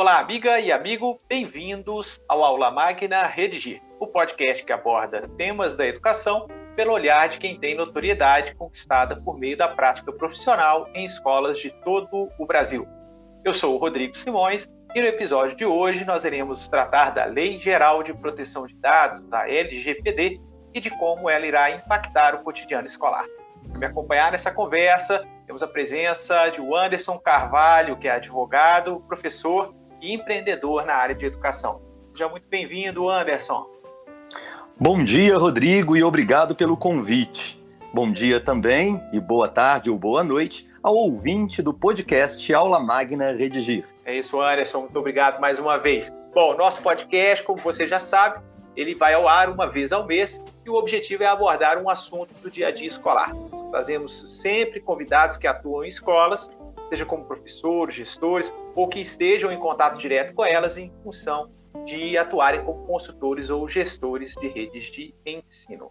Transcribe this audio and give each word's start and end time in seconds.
Olá, 0.00 0.18
amiga 0.18 0.58
e 0.58 0.72
amigo, 0.72 1.20
bem-vindos 1.28 2.22
ao 2.26 2.42
Aula 2.42 2.70
Magna 2.70 3.26
Redigir, 3.26 3.82
o 3.98 4.06
podcast 4.06 4.64
que 4.64 4.72
aborda 4.72 5.28
temas 5.36 5.74
da 5.74 5.86
educação 5.86 6.48
pelo 6.74 6.94
olhar 6.94 7.28
de 7.28 7.36
quem 7.36 7.60
tem 7.60 7.74
notoriedade 7.74 8.54
conquistada 8.54 9.20
por 9.20 9.38
meio 9.38 9.58
da 9.58 9.68
prática 9.68 10.10
profissional 10.10 10.88
em 10.94 11.04
escolas 11.04 11.58
de 11.58 11.68
todo 11.84 12.30
o 12.38 12.46
Brasil. 12.46 12.88
Eu 13.44 13.52
sou 13.52 13.74
o 13.74 13.76
Rodrigo 13.76 14.16
Simões 14.16 14.66
e 14.94 15.02
no 15.02 15.06
episódio 15.06 15.54
de 15.54 15.66
hoje 15.66 16.02
nós 16.06 16.24
iremos 16.24 16.66
tratar 16.66 17.10
da 17.10 17.26
Lei 17.26 17.58
Geral 17.58 18.02
de 18.02 18.14
Proteção 18.14 18.66
de 18.66 18.76
Dados, 18.76 19.30
a 19.34 19.50
LGPD, 19.50 20.40
e 20.72 20.80
de 20.80 20.88
como 20.88 21.28
ela 21.28 21.44
irá 21.44 21.70
impactar 21.72 22.34
o 22.34 22.42
cotidiano 22.42 22.86
escolar. 22.86 23.26
Para 23.68 23.78
me 23.78 23.84
acompanhar 23.84 24.32
nessa 24.32 24.50
conversa, 24.50 25.28
temos 25.46 25.62
a 25.62 25.68
presença 25.68 26.48
de 26.48 26.62
Anderson 26.74 27.18
Carvalho, 27.18 27.98
que 27.98 28.08
é 28.08 28.12
advogado, 28.12 29.04
professor 29.06 29.78
e 30.00 30.12
empreendedor 30.12 30.84
na 30.84 30.94
área 30.94 31.14
de 31.14 31.26
educação. 31.26 31.80
Seja 32.12 32.28
muito 32.28 32.48
bem-vindo, 32.48 33.08
Anderson. 33.08 33.66
Bom 34.78 35.02
dia, 35.04 35.36
Rodrigo, 35.36 35.96
e 35.96 36.02
obrigado 36.02 36.54
pelo 36.54 36.76
convite. 36.76 37.60
Bom 37.92 38.10
dia 38.10 38.40
também, 38.40 39.00
e 39.12 39.20
boa 39.20 39.48
tarde 39.48 39.90
ou 39.90 39.98
boa 39.98 40.24
noite 40.24 40.68
ao 40.82 40.94
ouvinte 40.94 41.60
do 41.60 41.74
podcast 41.74 42.52
Aula 42.54 42.80
Magna 42.80 43.32
Redigir. 43.32 43.84
É 44.04 44.16
isso, 44.16 44.40
Anderson, 44.40 44.80
muito 44.80 44.98
obrigado 44.98 45.40
mais 45.40 45.58
uma 45.58 45.76
vez. 45.76 46.10
Bom, 46.34 46.56
nosso 46.56 46.80
podcast, 46.82 47.44
como 47.44 47.60
você 47.60 47.86
já 47.86 48.00
sabe, 48.00 48.40
ele 48.76 48.94
vai 48.94 49.14
ao 49.14 49.28
ar 49.28 49.50
uma 49.50 49.66
vez 49.66 49.92
ao 49.92 50.06
mês 50.06 50.42
e 50.64 50.70
o 50.70 50.74
objetivo 50.74 51.22
é 51.22 51.26
abordar 51.26 51.76
um 51.76 51.90
assunto 51.90 52.32
do 52.40 52.50
dia 52.50 52.68
a 52.68 52.70
dia 52.70 52.86
escolar. 52.86 53.32
Trazemos 53.70 54.40
sempre 54.40 54.80
convidados 54.80 55.36
que 55.36 55.46
atuam 55.46 55.84
em 55.84 55.88
escolas 55.88 56.50
seja 56.90 57.06
como 57.06 57.24
professores, 57.24 57.94
gestores, 57.94 58.52
ou 58.74 58.88
que 58.88 59.00
estejam 59.00 59.50
em 59.50 59.58
contato 59.58 59.98
direto 59.98 60.34
com 60.34 60.44
elas 60.44 60.76
em 60.76 60.92
função 61.02 61.50
de 61.86 62.18
atuarem 62.18 62.62
como 62.64 62.84
consultores 62.86 63.48
ou 63.48 63.68
gestores 63.68 64.34
de 64.34 64.48
redes 64.48 64.84
de 64.90 65.14
ensino. 65.24 65.90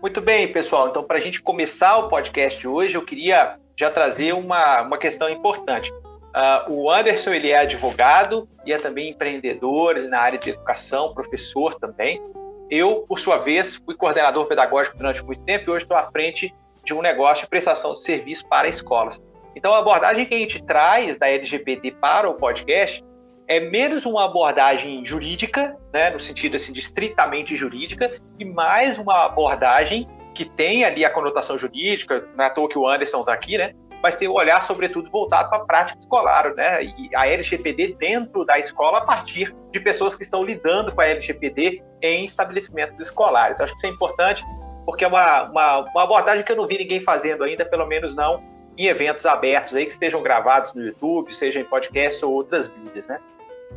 Muito 0.00 0.20
bem, 0.20 0.52
pessoal. 0.52 0.88
Então, 0.88 1.02
para 1.02 1.16
a 1.16 1.20
gente 1.20 1.40
começar 1.40 1.96
o 1.96 2.08
podcast 2.08 2.60
de 2.60 2.68
hoje, 2.68 2.94
eu 2.94 3.02
queria 3.02 3.58
já 3.74 3.90
trazer 3.90 4.34
uma, 4.34 4.82
uma 4.82 4.98
questão 4.98 5.28
importante. 5.28 5.90
Uh, 5.90 6.70
o 6.70 6.90
Anderson 6.90 7.32
ele 7.32 7.50
é 7.50 7.58
advogado 7.58 8.46
e 8.66 8.72
é 8.72 8.78
também 8.78 9.10
empreendedor 9.10 9.98
na 10.08 10.20
área 10.20 10.38
de 10.38 10.50
educação, 10.50 11.14
professor 11.14 11.74
também. 11.76 12.22
Eu, 12.70 13.06
por 13.08 13.18
sua 13.18 13.38
vez, 13.38 13.76
fui 13.76 13.94
coordenador 13.94 14.46
pedagógico 14.46 14.98
durante 14.98 15.24
muito 15.24 15.42
tempo 15.44 15.70
e 15.70 15.70
hoje 15.70 15.84
estou 15.84 15.96
à 15.96 16.02
frente 16.04 16.54
de 16.86 16.94
um 16.94 17.02
negócio 17.02 17.44
de 17.44 17.50
prestação 17.50 17.92
de 17.92 18.00
serviço 18.00 18.46
para 18.48 18.68
escolas. 18.68 19.20
Então, 19.54 19.74
a 19.74 19.78
abordagem 19.78 20.24
que 20.24 20.34
a 20.34 20.38
gente 20.38 20.62
traz 20.62 21.18
da 21.18 21.28
LGPD 21.28 21.92
para 22.00 22.30
o 22.30 22.34
podcast 22.34 23.04
é 23.48 23.60
menos 23.60 24.06
uma 24.06 24.24
abordagem 24.24 25.04
jurídica, 25.04 25.76
né, 25.92 26.10
no 26.10 26.20
sentido 26.20 26.56
assim, 26.56 26.72
de 26.72 26.80
estritamente 26.80 27.56
jurídica, 27.56 28.10
e 28.38 28.44
mais 28.44 28.98
uma 28.98 29.24
abordagem 29.24 30.08
que 30.34 30.44
tem 30.44 30.84
ali 30.84 31.04
a 31.04 31.10
conotação 31.10 31.56
jurídica, 31.56 32.28
não 32.36 32.44
é 32.44 32.50
toa 32.50 32.68
que 32.68 32.78
o 32.78 32.88
Anderson 32.88 33.20
está 33.20 33.32
aqui, 33.32 33.56
né, 33.56 33.72
mas 34.02 34.14
tem 34.14 34.28
o 34.28 34.32
um 34.32 34.34
olhar, 34.34 34.62
sobretudo, 34.62 35.10
voltado 35.10 35.48
para 35.48 35.58
a 35.58 35.64
prática 35.64 35.98
escolar, 35.98 36.54
né, 36.54 36.84
e 36.84 37.10
a 37.14 37.26
LGPD 37.26 37.96
dentro 37.98 38.44
da 38.44 38.58
escola 38.58 38.98
a 38.98 39.06
partir 39.06 39.54
de 39.72 39.80
pessoas 39.80 40.14
que 40.14 40.22
estão 40.22 40.44
lidando 40.44 40.92
com 40.92 41.00
a 41.00 41.06
LGPD 41.06 41.82
em 42.02 42.24
estabelecimentos 42.24 43.00
escolares. 43.00 43.60
Acho 43.60 43.72
que 43.72 43.78
isso 43.78 43.86
é 43.86 43.90
importante 43.90 44.44
porque 44.86 45.04
é 45.04 45.08
uma, 45.08 45.42
uma, 45.50 45.78
uma, 45.80 46.02
abordagem 46.04 46.44
que 46.44 46.52
eu 46.52 46.56
não 46.56 46.66
vi 46.66 46.78
ninguém 46.78 47.00
fazendo 47.00 47.42
ainda, 47.42 47.66
pelo 47.66 47.84
menos 47.86 48.14
não 48.14 48.42
em 48.78 48.86
eventos 48.86 49.26
abertos 49.26 49.74
aí 49.74 49.84
que 49.84 49.92
estejam 49.92 50.22
gravados 50.22 50.72
no 50.74 50.82
YouTube, 50.82 51.34
seja 51.34 51.58
em 51.58 51.64
podcast 51.64 52.24
ou 52.24 52.32
outras 52.32 52.68
mídias, 52.68 53.08
né? 53.08 53.18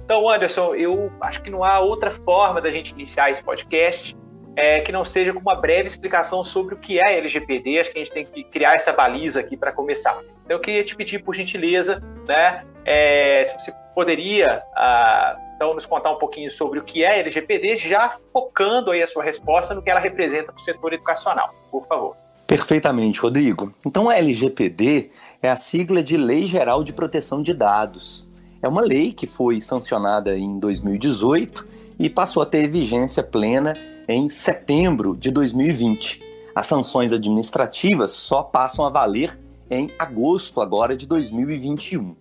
Então, 0.05 0.29
Anderson, 0.29 0.75
eu 0.75 1.11
acho 1.21 1.41
que 1.41 1.49
não 1.49 1.63
há 1.63 1.79
outra 1.79 2.11
forma 2.11 2.61
da 2.61 2.69
gente 2.69 2.91
iniciar 2.91 3.31
esse 3.31 3.43
podcast 3.43 4.15
é, 4.55 4.81
que 4.81 4.91
não 4.91 5.05
seja 5.05 5.33
com 5.33 5.39
uma 5.39 5.55
breve 5.55 5.87
explicação 5.87 6.43
sobre 6.43 6.75
o 6.75 6.77
que 6.77 6.99
é 6.99 7.17
LGPD. 7.17 7.79
Acho 7.79 7.91
que 7.91 7.97
a 7.97 8.03
gente 8.03 8.13
tem 8.13 8.25
que 8.25 8.43
criar 8.43 8.75
essa 8.75 8.91
baliza 8.91 9.39
aqui 9.39 9.55
para 9.55 9.71
começar. 9.71 10.19
Então, 10.45 10.57
eu 10.57 10.59
queria 10.59 10.83
te 10.83 10.95
pedir, 10.95 11.19
por 11.23 11.33
gentileza, 11.33 12.03
né, 12.27 12.65
é, 12.85 13.45
se 13.45 13.53
você 13.53 13.73
poderia 13.95 14.61
ah, 14.75 15.37
então 15.59 15.73
nos 15.73 15.85
contar 15.85 16.13
um 16.13 16.17
pouquinho 16.17 16.49
sobre 16.49 16.79
o 16.79 16.83
que 16.83 17.03
é 17.03 17.19
LGPD, 17.19 17.75
já 17.75 18.15
focando 18.31 18.91
aí 18.91 19.03
a 19.03 19.07
sua 19.07 19.21
resposta 19.21 19.75
no 19.75 19.81
que 19.81 19.89
ela 19.89 19.99
representa 19.99 20.53
para 20.53 20.55
o 20.55 20.63
setor 20.63 20.93
educacional, 20.93 21.53
por 21.69 21.85
favor. 21.85 22.15
Perfeitamente, 22.47 23.19
Rodrigo. 23.19 23.73
Então 23.85 24.09
a 24.09 24.15
LGPD 24.15 25.11
é 25.43 25.49
a 25.49 25.57
sigla 25.57 26.01
de 26.01 26.15
Lei 26.15 26.45
Geral 26.45 26.81
de 26.81 26.93
Proteção 26.93 27.43
de 27.43 27.53
Dados. 27.53 28.25
É 28.61 28.69
uma 28.69 28.79
lei 28.79 29.11
que 29.11 29.27
foi 29.27 29.59
sancionada 29.59 30.37
em 30.37 30.57
2018 30.59 31.67
e 31.99 32.09
passou 32.09 32.41
a 32.41 32.45
ter 32.45 32.69
vigência 32.69 33.21
plena 33.21 33.73
em 34.07 34.29
setembro 34.29 35.13
de 35.13 35.29
2020. 35.29 36.21
As 36.55 36.67
sanções 36.67 37.11
administrativas 37.11 38.11
só 38.11 38.43
passam 38.43 38.85
a 38.85 38.89
valer 38.89 39.37
em 39.69 39.91
agosto 39.99 40.61
agora 40.61 40.95
de 40.95 41.05
2021. 41.05 42.15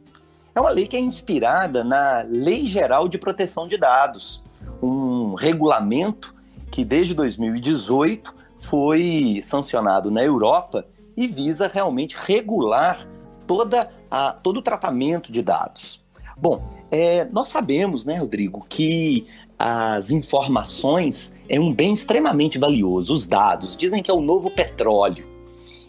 É 0.58 0.60
uma 0.60 0.70
lei 0.70 0.88
que 0.88 0.96
é 0.96 0.98
inspirada 0.98 1.84
na 1.84 2.26
Lei 2.28 2.66
Geral 2.66 3.08
de 3.08 3.16
Proteção 3.16 3.68
de 3.68 3.76
Dados, 3.76 4.42
um 4.82 5.34
regulamento 5.34 6.34
que 6.68 6.84
desde 6.84 7.14
2018 7.14 8.34
foi 8.58 9.38
sancionado 9.40 10.10
na 10.10 10.20
Europa 10.20 10.84
e 11.16 11.28
visa 11.28 11.70
realmente 11.72 12.16
regular 12.20 13.08
toda 13.46 13.88
a, 14.10 14.32
todo 14.32 14.56
o 14.56 14.62
tratamento 14.62 15.30
de 15.30 15.42
dados. 15.42 16.04
Bom, 16.36 16.68
é, 16.90 17.24
nós 17.26 17.46
sabemos, 17.46 18.04
né, 18.04 18.18
Rodrigo, 18.18 18.66
que 18.68 19.28
as 19.56 20.10
informações 20.10 21.36
é 21.48 21.60
um 21.60 21.72
bem 21.72 21.92
extremamente 21.92 22.58
valioso. 22.58 23.14
Os 23.14 23.28
dados 23.28 23.76
dizem 23.76 24.02
que 24.02 24.10
é 24.10 24.14
o 24.14 24.20
novo 24.20 24.50
petróleo. 24.50 25.24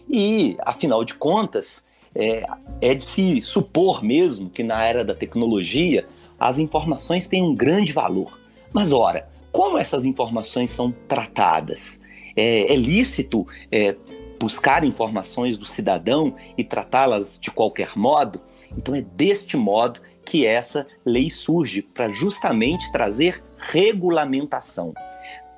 E, 0.07 0.56
afinal 0.63 1.03
de 1.03 1.16
contas, 1.16 1.88
é, 2.16 2.46
é 2.81 2.94
de 2.94 3.03
se 3.03 3.42
supor 3.42 4.03
mesmo 4.03 4.50
que 4.50 4.64
na 4.64 4.84
era 4.84 5.03
da 5.03 5.14
tecnologia 5.14 6.08
as 6.40 6.58
informações 6.58 7.28
têm 7.28 7.44
um 7.44 7.53
grande 7.53 7.92
valor. 7.92 8.40
Mas, 8.74 8.92
ora, 8.92 9.28
como 9.52 9.78
essas 9.78 10.06
informações 10.06 10.69
são 10.69 10.94
tratadas? 11.08 12.00
É, 12.36 12.74
é 12.74 12.75
lícito 12.75 13.46
é, 13.72 13.96
buscar 14.40 14.86
informações 14.86 15.58
do 15.58 15.66
cidadão 15.66 16.36
e 16.58 16.64
tratá-las 16.64 17.38
de 17.40 17.52
qualquer 17.52 17.92
modo? 17.96 18.40
Então, 18.75 18.96
é 18.96 19.02
deste 19.02 19.58
modo 19.58 20.00
que 20.24 20.46
essa 20.46 20.88
lei 21.06 21.30
surge 21.30 21.81
para 21.81 22.09
justamente 22.09 22.92
trazer 22.92 23.44
regulamentação. 23.58 24.94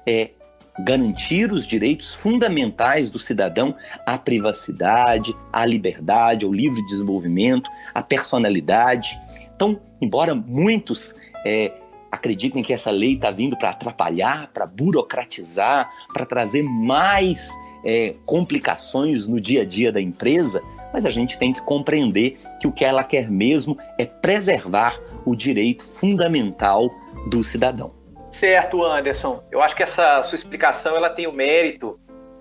É, 0.08 0.32
garantir 0.80 1.52
os 1.52 1.68
direitos 1.68 2.14
fundamentais 2.14 3.10
do 3.10 3.20
cidadão 3.20 3.76
à 4.06 4.18
privacidade, 4.18 5.36
à 5.52 5.66
liberdade, 5.66 6.46
ao 6.46 6.54
livre 6.54 6.86
desenvolvimento, 6.86 7.70
à 7.94 8.02
personalidade. 8.02 9.20
Então, 9.56 9.80
embora 10.02 10.34
muitos 10.34 11.14
é, 11.46 11.74
acreditem 12.12 12.64
que 12.64 12.74
essa 12.74 12.92
lei 12.92 13.14
está 13.14 13.32
vindo 13.32 13.58
para 13.58 13.70
atrapalhar, 13.70 14.50
para 14.54 14.66
burocratizar, 14.66 15.90
para 16.14 16.26
trazer 16.26 16.64
mais 16.64 17.50
é, 17.86 18.16
complicações 18.26 19.28
no 19.28 19.40
dia 19.40 19.62
a 19.62 19.66
dia 19.66 19.92
da 19.92 20.02
empresa, 20.02 20.62
mas 20.94 21.06
a 21.06 21.12
gente 21.12 21.38
tem 21.38 21.54
que 21.54 21.62
compreender 21.62 22.38
que 22.60 22.68
o 22.68 22.72
que 22.72 22.84
ela 22.84 23.04
quer 23.04 23.30
mesmo 23.30 23.78
é 23.98 24.06
preservar 24.06 25.00
o 25.26 25.36
direito 25.36 25.86
fundamental 25.86 26.90
do 27.30 27.44
cidadão. 27.44 28.01
Certo, 28.32 28.84
Anderson. 28.84 29.44
Eu 29.52 29.62
acho 29.62 29.76
que 29.76 29.84
essa 29.84 30.24
sua 30.24 30.36
explicação 30.36 30.96
ela 30.96 31.10
tem 31.10 31.28
o 31.28 31.34
mérito 31.34 32.00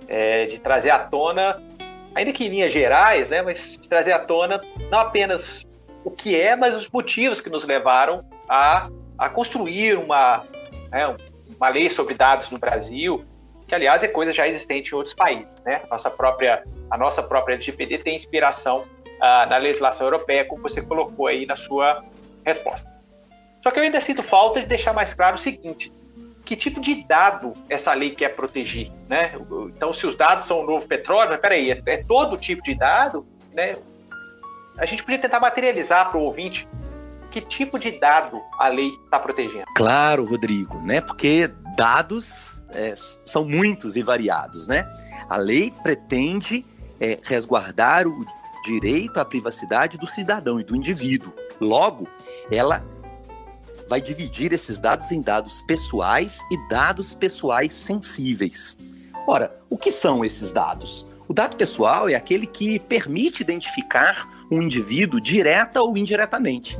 é, 0.08 0.46
de 0.46 0.58
trazer 0.58 0.90
à 0.90 0.98
tona, 0.98 1.60
ainda 2.14 2.32
que 2.32 2.46
em 2.46 2.48
linhas 2.48 2.72
gerais, 2.72 3.30
né, 3.30 3.42
mas 3.42 3.76
de 3.76 3.88
trazer 3.88 4.12
à 4.12 4.18
tona 4.18 4.60
não 4.88 5.00
apenas 5.00 5.66
o 6.04 6.10
que 6.10 6.40
é, 6.40 6.56
mas 6.56 6.74
os 6.74 6.88
motivos 6.88 7.40
que 7.40 7.50
nos 7.50 7.64
levaram 7.64 8.24
a, 8.48 8.88
a 9.18 9.28
construir 9.28 9.98
uma, 9.98 10.44
né, 10.90 11.16
uma 11.56 11.68
lei 11.68 11.90
sobre 11.90 12.14
dados 12.14 12.50
no 12.50 12.58
Brasil, 12.58 13.24
que 13.66 13.74
aliás 13.74 14.02
é 14.02 14.08
coisa 14.08 14.32
já 14.32 14.48
existente 14.48 14.92
em 14.92 14.96
outros 14.96 15.14
países. 15.14 15.60
Né? 15.64 15.82
Nossa 15.90 16.10
própria, 16.10 16.64
a 16.90 16.96
nossa 16.96 17.22
própria 17.22 17.54
LGPD 17.54 17.98
tem 17.98 18.16
inspiração 18.16 18.84
ah, 19.20 19.46
na 19.46 19.58
legislação 19.58 20.06
europeia, 20.06 20.44
como 20.44 20.62
você 20.62 20.80
colocou 20.80 21.26
aí 21.26 21.46
na 21.46 21.56
sua 21.56 22.02
resposta. 22.44 22.99
Só 23.62 23.70
que 23.70 23.78
eu 23.78 23.82
ainda 23.82 24.00
sinto 24.00 24.22
falta 24.22 24.60
de 24.60 24.66
deixar 24.66 24.92
mais 24.92 25.12
claro 25.14 25.36
o 25.36 25.38
seguinte: 25.38 25.92
que 26.44 26.56
tipo 26.56 26.80
de 26.80 27.04
dado 27.04 27.54
essa 27.68 27.92
lei 27.92 28.10
quer 28.10 28.30
proteger, 28.30 28.90
né? 29.08 29.32
Então, 29.74 29.92
se 29.92 30.06
os 30.06 30.16
dados 30.16 30.44
são 30.44 30.60
o 30.60 30.66
novo 30.66 30.86
petróleo, 30.86 31.30
mas 31.30 31.40
peraí, 31.40 31.70
é, 31.70 31.82
é 31.86 31.96
todo 31.98 32.36
tipo 32.36 32.62
de 32.62 32.74
dado, 32.74 33.26
né? 33.52 33.76
A 34.78 34.86
gente 34.86 35.02
podia 35.02 35.18
tentar 35.18 35.40
materializar 35.40 36.10
para 36.10 36.18
o 36.18 36.22
ouvinte 36.22 36.66
que 37.30 37.40
tipo 37.40 37.78
de 37.78 37.92
dado 37.92 38.40
a 38.58 38.68
lei 38.68 38.88
está 39.04 39.18
protegendo. 39.18 39.66
Claro, 39.76 40.24
Rodrigo, 40.24 40.78
né? 40.80 41.00
Porque 41.00 41.48
dados 41.76 42.64
é, 42.70 42.94
são 43.24 43.44
muitos 43.44 43.94
e 43.94 44.02
variados, 44.02 44.66
né? 44.66 44.84
A 45.28 45.36
lei 45.36 45.72
pretende 45.82 46.64
é, 47.00 47.18
resguardar 47.22 48.06
o, 48.08 48.24
direito 48.62 49.18
à 49.18 49.24
privacidade 49.24 49.98
do 49.98 50.06
cidadão 50.06 50.60
e 50.60 50.64
do 50.64 50.76
indivíduo. 50.76 51.32
Logo, 51.60 52.08
ela 52.50 52.84
vai 53.90 54.00
dividir 54.00 54.52
esses 54.52 54.78
dados 54.78 55.10
em 55.10 55.20
dados 55.20 55.62
pessoais 55.62 56.38
e 56.48 56.68
dados 56.68 57.12
pessoais 57.12 57.72
sensíveis. 57.72 58.76
Ora, 59.26 59.52
o 59.68 59.76
que 59.76 59.90
são 59.90 60.24
esses 60.24 60.52
dados? 60.52 61.04
O 61.26 61.34
dado 61.34 61.56
pessoal 61.56 62.08
é 62.08 62.14
aquele 62.14 62.46
que 62.46 62.78
permite 62.78 63.42
identificar 63.42 64.46
um 64.48 64.62
indivíduo 64.62 65.20
direta 65.20 65.82
ou 65.82 65.98
indiretamente 65.98 66.78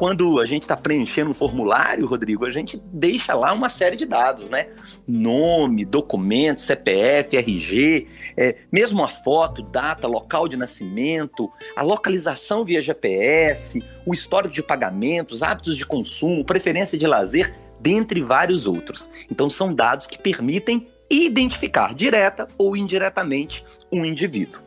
quando 0.00 0.40
a 0.40 0.46
gente 0.46 0.62
está 0.62 0.78
preenchendo 0.78 1.30
um 1.30 1.34
formulário, 1.34 2.06
Rodrigo, 2.06 2.46
a 2.46 2.50
gente 2.50 2.82
deixa 2.90 3.34
lá 3.34 3.52
uma 3.52 3.68
série 3.68 3.96
de 3.96 4.06
dados, 4.06 4.48
né? 4.48 4.68
Nome, 5.06 5.84
documento, 5.84 6.62
CPF, 6.62 7.36
RG, 7.36 8.06
é, 8.34 8.56
mesmo 8.72 9.04
a 9.04 9.08
foto, 9.08 9.62
data, 9.62 10.08
local 10.08 10.48
de 10.48 10.56
nascimento, 10.56 11.52
a 11.76 11.82
localização 11.82 12.64
via 12.64 12.80
GPS, 12.80 13.84
o 14.06 14.14
histórico 14.14 14.54
de 14.54 14.62
pagamentos, 14.62 15.42
hábitos 15.42 15.76
de 15.76 15.84
consumo, 15.84 16.46
preferência 16.46 16.98
de 16.98 17.06
lazer, 17.06 17.54
dentre 17.78 18.22
vários 18.22 18.66
outros. 18.66 19.10
Então, 19.30 19.50
são 19.50 19.74
dados 19.74 20.06
que 20.06 20.16
permitem 20.16 20.88
identificar 21.10 21.94
direta 21.94 22.48
ou 22.56 22.74
indiretamente 22.74 23.62
um 23.92 24.02
indivíduo. 24.02 24.62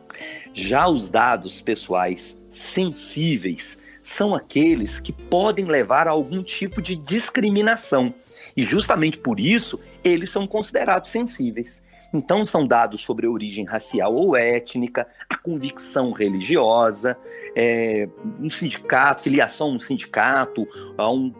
Já 0.54 0.86
os 0.86 1.08
dados 1.08 1.60
pessoais 1.60 2.36
sensíveis 2.48 3.82
são 4.04 4.34
aqueles 4.34 5.00
que 5.00 5.12
podem 5.12 5.64
levar 5.64 6.06
a 6.06 6.10
algum 6.10 6.42
tipo 6.42 6.82
de 6.82 6.94
discriminação. 6.94 8.14
E 8.56 8.62
justamente 8.62 9.18
por 9.18 9.40
isso, 9.40 9.80
eles 10.04 10.30
são 10.30 10.46
considerados 10.46 11.10
sensíveis. 11.10 11.82
Então, 12.12 12.44
são 12.44 12.64
dados 12.64 13.00
sobre 13.00 13.26
a 13.26 13.30
origem 13.30 13.64
racial 13.64 14.14
ou 14.14 14.36
étnica, 14.36 15.08
a 15.28 15.36
convicção 15.36 16.12
religiosa, 16.12 17.16
é, 17.56 18.08
um 18.40 18.48
sindicato, 18.48 19.22
filiação 19.22 19.68
a 19.68 19.72
um 19.72 19.80
sindicato, 19.80 20.64
a 20.96 21.10
um 21.10 21.34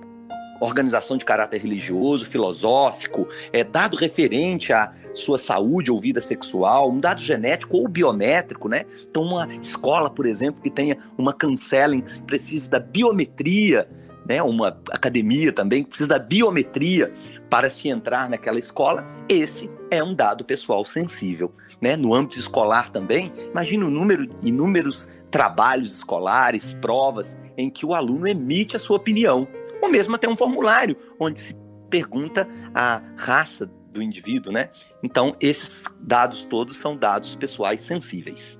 organização 0.60 1.16
de 1.16 1.24
caráter 1.24 1.60
religioso, 1.60 2.26
filosófico, 2.26 3.28
é, 3.52 3.64
dado 3.64 3.96
referente 3.96 4.72
à 4.72 4.92
sua 5.12 5.38
saúde 5.38 5.90
ou 5.90 6.00
vida 6.00 6.20
sexual, 6.20 6.90
um 6.90 7.00
dado 7.00 7.20
genético 7.20 7.76
ou 7.76 7.88
biométrico, 7.88 8.68
né? 8.68 8.84
Então, 9.08 9.22
uma 9.22 9.46
escola, 9.56 10.10
por 10.10 10.26
exemplo, 10.26 10.62
que 10.62 10.70
tenha 10.70 10.96
uma 11.16 11.32
canceling 11.32 12.00
que 12.00 12.22
precise 12.22 12.68
da 12.68 12.80
biometria, 12.80 13.88
né? 14.28 14.42
Uma 14.42 14.68
academia 14.90 15.52
também 15.52 15.82
que 15.82 15.90
precisa 15.90 16.08
da 16.08 16.18
biometria 16.18 17.12
para 17.48 17.70
se 17.70 17.88
entrar 17.88 18.28
naquela 18.28 18.58
escola, 18.58 19.06
esse 19.28 19.70
é 19.90 20.02
um 20.02 20.14
dado 20.14 20.44
pessoal 20.44 20.84
sensível. 20.84 21.52
Né? 21.80 21.96
No 21.96 22.12
âmbito 22.12 22.38
escolar 22.38 22.90
também, 22.90 23.30
imagine 23.50 23.84
o 23.84 23.90
número, 23.90 24.28
inúmeros 24.42 25.08
trabalhos 25.30 25.94
escolares, 25.94 26.74
provas, 26.74 27.36
em 27.56 27.70
que 27.70 27.86
o 27.86 27.94
aluno 27.94 28.26
emite 28.26 28.76
a 28.76 28.80
sua 28.80 28.96
opinião 28.96 29.46
ou 29.84 29.90
mesmo 29.90 30.14
até 30.14 30.28
um 30.28 30.36
formulário 30.36 30.96
onde 31.20 31.38
se 31.38 31.54
pergunta 31.90 32.48
a 32.74 33.02
raça 33.18 33.70
do 33.90 34.02
indivíduo, 34.02 34.52
né? 34.52 34.70
Então, 35.02 35.36
esses 35.40 35.84
dados 36.00 36.44
todos 36.44 36.76
são 36.76 36.96
dados 36.96 37.36
pessoais 37.36 37.82
sensíveis. 37.82 38.58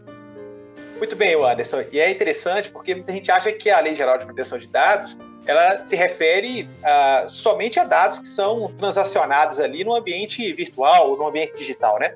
Muito 0.99 1.17
bem, 1.17 1.35
Anderson. 1.35 1.83
E 1.91 1.99
é 1.99 2.11
interessante 2.11 2.71
porque 2.71 2.95
muita 2.95 3.13
gente 3.13 3.31
acha 3.31 3.51
que 3.51 3.69
a 3.69 3.81
Lei 3.81 3.95
Geral 3.95 4.17
de 4.17 4.25
Proteção 4.25 4.59
de 4.59 4.69
Dados 4.69 5.19
ela 5.47 5.85
se 5.85 5.97
refere 5.97 6.63
uh, 6.63 7.29
somente 7.29 7.79
a 7.79 7.85
dados 7.85 8.19
que 8.19 8.29
são 8.29 8.73
transacionados 8.77 9.61
ali 9.61 9.85
no 9.85 9.95
ambiente 9.95 10.53
virtual 10.53 11.11
ou 11.11 11.19
no 11.19 11.27
ambiente 11.27 11.55
digital, 11.57 11.99
né? 11.99 12.15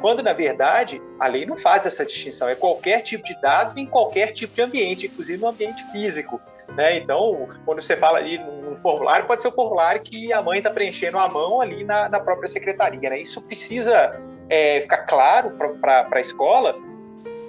Quando, 0.00 0.22
na 0.22 0.32
verdade, 0.32 1.00
a 1.18 1.26
lei 1.26 1.46
não 1.46 1.56
faz 1.56 1.86
essa 1.86 2.04
distinção. 2.04 2.48
É 2.48 2.54
qualquer 2.54 3.00
tipo 3.00 3.24
de 3.24 3.40
dado 3.40 3.78
em 3.78 3.86
qualquer 3.86 4.32
tipo 4.32 4.54
de 4.54 4.60
ambiente, 4.60 5.06
inclusive 5.06 5.40
no 5.40 5.48
ambiente 5.48 5.82
físico. 5.90 6.40
Né? 6.76 6.98
Então, 6.98 7.48
quando 7.64 7.80
você 7.80 7.96
fala 7.96 8.18
ali 8.18 8.38
num 8.38 8.76
formulário, 8.76 9.26
pode 9.26 9.42
ser 9.42 9.48
o 9.48 9.52
formulário 9.52 10.00
que 10.02 10.32
a 10.32 10.40
mãe 10.40 10.58
está 10.58 10.70
preenchendo 10.70 11.18
à 11.18 11.28
mão 11.28 11.60
ali 11.60 11.84
na, 11.84 12.08
na 12.08 12.20
própria 12.20 12.48
secretaria. 12.48 13.10
Né? 13.10 13.20
Isso 13.20 13.40
precisa 13.42 14.18
é, 14.48 14.80
ficar 14.80 14.98
claro 14.98 15.50
para 15.80 16.08
a 16.10 16.20
escola, 16.20 16.76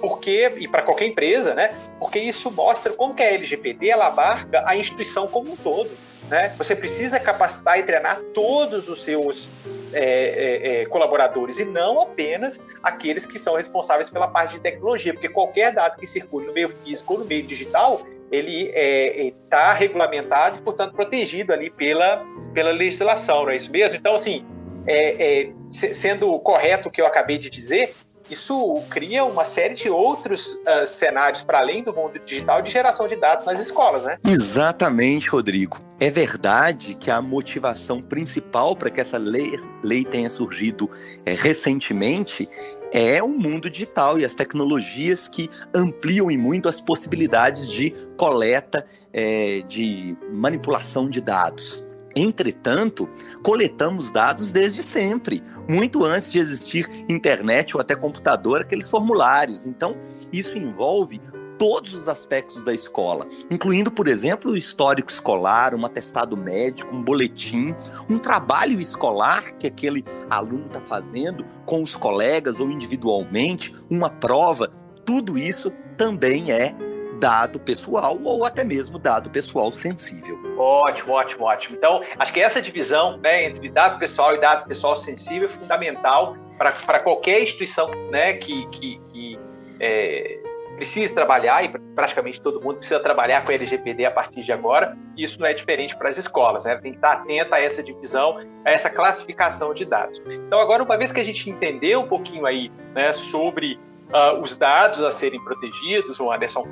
porque 0.00 0.52
e 0.58 0.68
para 0.68 0.82
qualquer 0.82 1.06
empresa, 1.06 1.54
né? 1.54 1.70
Porque 1.98 2.18
isso 2.18 2.50
mostra 2.50 2.92
como 2.92 3.14
que 3.14 3.22
a 3.22 3.32
LGPD 3.32 3.88
ela 3.88 4.08
abarca 4.08 4.62
a 4.66 4.76
instituição 4.76 5.26
como 5.26 5.52
um 5.52 5.56
todo. 5.56 5.90
Né? 6.28 6.54
Você 6.56 6.74
precisa 6.74 7.20
capacitar 7.20 7.78
e 7.78 7.82
treinar 7.82 8.20
todos 8.32 8.88
os 8.88 9.02
seus 9.02 9.48
é, 9.92 10.00
é, 10.02 10.82
é, 10.82 10.86
colaboradores 10.86 11.58
e 11.58 11.64
não 11.64 12.00
apenas 12.00 12.58
aqueles 12.82 13.26
que 13.26 13.38
são 13.38 13.56
responsáveis 13.56 14.08
pela 14.08 14.26
parte 14.26 14.54
de 14.54 14.60
tecnologia, 14.60 15.12
porque 15.12 15.28
qualquer 15.28 15.72
dado 15.72 15.98
que 15.98 16.06
circule 16.06 16.46
no 16.46 16.52
meio 16.52 16.70
físico 16.70 17.12
ou 17.14 17.20
no 17.20 17.24
meio 17.26 17.42
digital, 17.42 18.00
ele 18.34 18.70
está 18.70 19.68
é, 19.68 19.70
é, 19.70 19.78
regulamentado 19.78 20.58
e, 20.58 20.62
portanto, 20.62 20.94
protegido 20.94 21.52
ali 21.52 21.70
pela, 21.70 22.24
pela 22.52 22.72
legislação, 22.72 23.44
não 23.44 23.50
é 23.50 23.56
isso 23.56 23.70
mesmo? 23.70 23.98
Então, 23.98 24.14
assim, 24.14 24.44
é, 24.86 25.42
é 25.42 25.52
sendo 25.70 26.38
correto 26.40 26.88
o 26.88 26.92
que 26.92 27.00
eu 27.00 27.06
acabei 27.06 27.38
de 27.38 27.48
dizer, 27.48 27.94
isso 28.30 28.82
cria 28.88 29.24
uma 29.24 29.44
série 29.44 29.74
de 29.74 29.90
outros 29.90 30.54
uh, 30.54 30.86
cenários 30.86 31.42
para 31.42 31.58
além 31.58 31.82
do 31.82 31.92
mundo 31.94 32.18
digital 32.18 32.62
de 32.62 32.70
geração 32.70 33.06
de 33.06 33.16
dados 33.16 33.44
nas 33.44 33.60
escolas, 33.60 34.02
né? 34.04 34.18
Exatamente, 34.26 35.28
Rodrigo. 35.28 35.78
É 36.00 36.10
verdade 36.10 36.94
que 36.94 37.10
a 37.10 37.20
motivação 37.20 38.00
principal 38.00 38.74
para 38.74 38.90
que 38.90 39.00
essa 39.00 39.18
lei, 39.18 39.52
lei 39.82 40.04
tenha 40.04 40.30
surgido 40.30 40.90
é, 41.26 41.34
recentemente 41.34 42.48
é 42.94 43.20
o 43.20 43.28
mundo 43.28 43.68
digital 43.68 44.20
e 44.20 44.24
as 44.24 44.36
tecnologias 44.36 45.28
que 45.28 45.50
ampliam 45.74 46.30
e 46.30 46.38
muito 46.38 46.68
as 46.68 46.80
possibilidades 46.80 47.68
de 47.68 47.90
coleta, 48.16 48.86
é, 49.12 49.62
de 49.66 50.16
manipulação 50.30 51.10
de 51.10 51.20
dados. 51.20 51.84
Entretanto, 52.14 53.08
coletamos 53.42 54.12
dados 54.12 54.52
desde 54.52 54.80
sempre, 54.80 55.42
muito 55.68 56.04
antes 56.04 56.30
de 56.30 56.38
existir 56.38 56.88
internet 57.08 57.76
ou 57.76 57.80
até 57.80 57.96
computador, 57.96 58.60
aqueles 58.60 58.88
formulários. 58.88 59.66
Então, 59.66 59.96
isso 60.32 60.56
envolve 60.56 61.20
todos 61.64 61.94
os 61.94 62.10
aspectos 62.10 62.62
da 62.62 62.74
escola, 62.74 63.26
incluindo, 63.50 63.90
por 63.90 64.06
exemplo, 64.06 64.52
o 64.52 64.56
histórico 64.56 65.10
escolar, 65.10 65.74
um 65.74 65.86
atestado 65.86 66.36
médico, 66.36 66.94
um 66.94 67.02
boletim, 67.02 67.74
um 68.10 68.18
trabalho 68.18 68.78
escolar 68.78 69.50
que 69.56 69.66
aquele 69.66 70.04
aluno 70.28 70.66
está 70.66 70.78
fazendo 70.78 71.42
com 71.64 71.82
os 71.82 71.96
colegas 71.96 72.60
ou 72.60 72.70
individualmente, 72.70 73.74
uma 73.88 74.10
prova. 74.10 74.70
Tudo 75.06 75.38
isso 75.38 75.70
também 75.96 76.52
é 76.52 76.74
dado 77.18 77.58
pessoal 77.58 78.20
ou 78.22 78.44
até 78.44 78.62
mesmo 78.62 78.98
dado 78.98 79.30
pessoal 79.30 79.72
sensível. 79.72 80.38
Ótimo, 80.58 81.14
ótimo, 81.14 81.46
ótimo. 81.46 81.76
Então, 81.78 82.02
acho 82.18 82.30
que 82.30 82.40
essa 82.40 82.60
divisão 82.60 83.16
né, 83.16 83.46
entre 83.46 83.70
dado 83.70 83.98
pessoal 83.98 84.34
e 84.34 84.38
dado 84.38 84.68
pessoal 84.68 84.94
sensível 84.94 85.48
é 85.48 85.50
fundamental 85.50 86.36
para 86.58 87.00
qualquer 87.00 87.42
instituição 87.42 87.88
né, 88.10 88.34
que, 88.34 88.66
que, 88.66 89.00
que 89.10 89.38
é, 89.80 90.34
precisa 90.76 91.14
trabalhar, 91.14 91.64
e 91.64 91.68
praticamente 91.94 92.40
todo 92.40 92.60
mundo 92.60 92.78
precisa 92.78 93.00
trabalhar 93.00 93.44
com 93.44 93.52
LGPD 93.52 94.04
a 94.04 94.10
partir 94.10 94.42
de 94.42 94.52
agora, 94.52 94.96
e 95.16 95.24
isso 95.24 95.40
não 95.40 95.46
é 95.46 95.54
diferente 95.54 95.96
para 95.96 96.08
as 96.08 96.18
escolas, 96.18 96.64
né? 96.64 96.76
Tem 96.76 96.92
que 96.92 96.98
estar 96.98 97.12
atenta 97.12 97.56
a 97.56 97.60
essa 97.60 97.82
divisão, 97.82 98.38
a 98.64 98.70
essa 98.70 98.90
classificação 98.90 99.72
de 99.72 99.84
dados. 99.84 100.20
Então, 100.26 100.58
agora, 100.58 100.82
uma 100.82 100.96
vez 100.96 101.12
que 101.12 101.20
a 101.20 101.24
gente 101.24 101.48
entendeu 101.48 102.00
um 102.00 102.08
pouquinho 102.08 102.46
aí 102.46 102.70
né, 102.94 103.12
sobre 103.12 103.78
uh, 104.12 104.40
os 104.40 104.56
dados 104.56 105.02
a 105.02 105.10
serem 105.10 105.42
protegidos, 105.44 106.20
o 106.20 106.30
Anderson, 106.30 106.66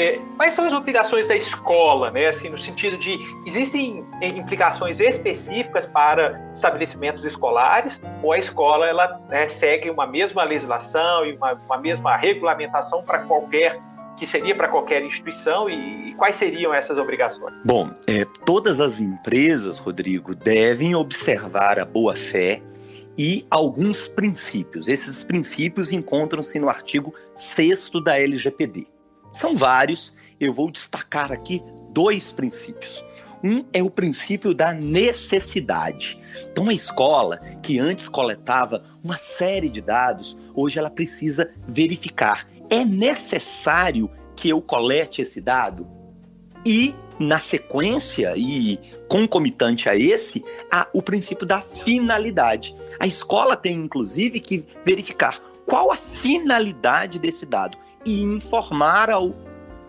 é, 0.00 0.18
quais 0.36 0.54
são 0.54 0.64
as 0.64 0.72
obrigações 0.72 1.26
da 1.26 1.36
escola, 1.36 2.10
né? 2.10 2.26
Assim, 2.26 2.48
no 2.48 2.58
sentido 2.58 2.96
de 2.96 3.18
existem 3.46 4.04
é, 4.20 4.28
implicações 4.28 4.98
específicas 4.98 5.86
para 5.86 6.50
estabelecimentos 6.54 7.24
escolares 7.24 8.00
ou 8.22 8.32
a 8.32 8.38
escola 8.38 8.86
ela 8.86 9.20
né, 9.28 9.46
segue 9.48 9.90
uma 9.90 10.06
mesma 10.06 10.42
legislação 10.44 11.26
e 11.26 11.36
uma, 11.36 11.52
uma 11.52 11.78
mesma 11.78 12.16
regulamentação 12.16 13.02
para 13.02 13.18
qualquer 13.20 13.78
que 14.16 14.26
seria 14.26 14.54
para 14.54 14.68
qualquer 14.68 15.02
instituição 15.02 15.68
e, 15.70 16.10
e, 16.10 16.14
quais 16.14 16.36
seriam 16.36 16.74
essas 16.74 16.98
obrigações? 16.98 17.54
Bom, 17.64 17.90
é, 18.06 18.26
todas 18.44 18.78
as 18.78 19.00
empresas, 19.00 19.78
Rodrigo, 19.78 20.34
devem 20.34 20.94
observar 20.94 21.78
a 21.78 21.86
boa 21.86 22.14
fé 22.14 22.60
e 23.16 23.46
alguns 23.50 24.06
princípios. 24.06 24.88
Esses 24.88 25.22
princípios 25.22 25.90
encontram-se 25.90 26.58
no 26.58 26.68
artigo 26.68 27.14
6 27.34 27.90
da 28.04 28.18
LGPD. 28.18 28.86
São 29.32 29.56
vários, 29.56 30.14
eu 30.40 30.52
vou 30.52 30.70
destacar 30.70 31.30
aqui 31.32 31.62
dois 31.90 32.32
princípios. 32.32 33.04
Um 33.42 33.64
é 33.72 33.82
o 33.82 33.90
princípio 33.90 34.52
da 34.52 34.74
necessidade. 34.74 36.18
Então, 36.50 36.68
a 36.68 36.74
escola, 36.74 37.38
que 37.62 37.78
antes 37.78 38.08
coletava 38.08 38.84
uma 39.02 39.16
série 39.16 39.70
de 39.70 39.80
dados, 39.80 40.36
hoje 40.54 40.78
ela 40.78 40.90
precisa 40.90 41.50
verificar: 41.66 42.46
é 42.68 42.84
necessário 42.84 44.10
que 44.36 44.48
eu 44.48 44.60
colete 44.60 45.22
esse 45.22 45.40
dado? 45.40 45.86
E, 46.66 46.94
na 47.18 47.38
sequência 47.38 48.34
e 48.36 48.78
concomitante 49.08 49.88
a 49.88 49.96
esse, 49.96 50.44
há 50.70 50.86
o 50.92 51.02
princípio 51.02 51.46
da 51.46 51.62
finalidade. 51.62 52.74
A 52.98 53.06
escola 53.06 53.56
tem, 53.56 53.76
inclusive, 53.76 54.40
que 54.40 54.66
verificar 54.84 55.38
qual 55.66 55.90
a 55.90 55.96
finalidade 55.96 57.18
desse 57.18 57.46
dado 57.46 57.78
e 58.04 58.22
informar 58.22 59.10
ao 59.10 59.32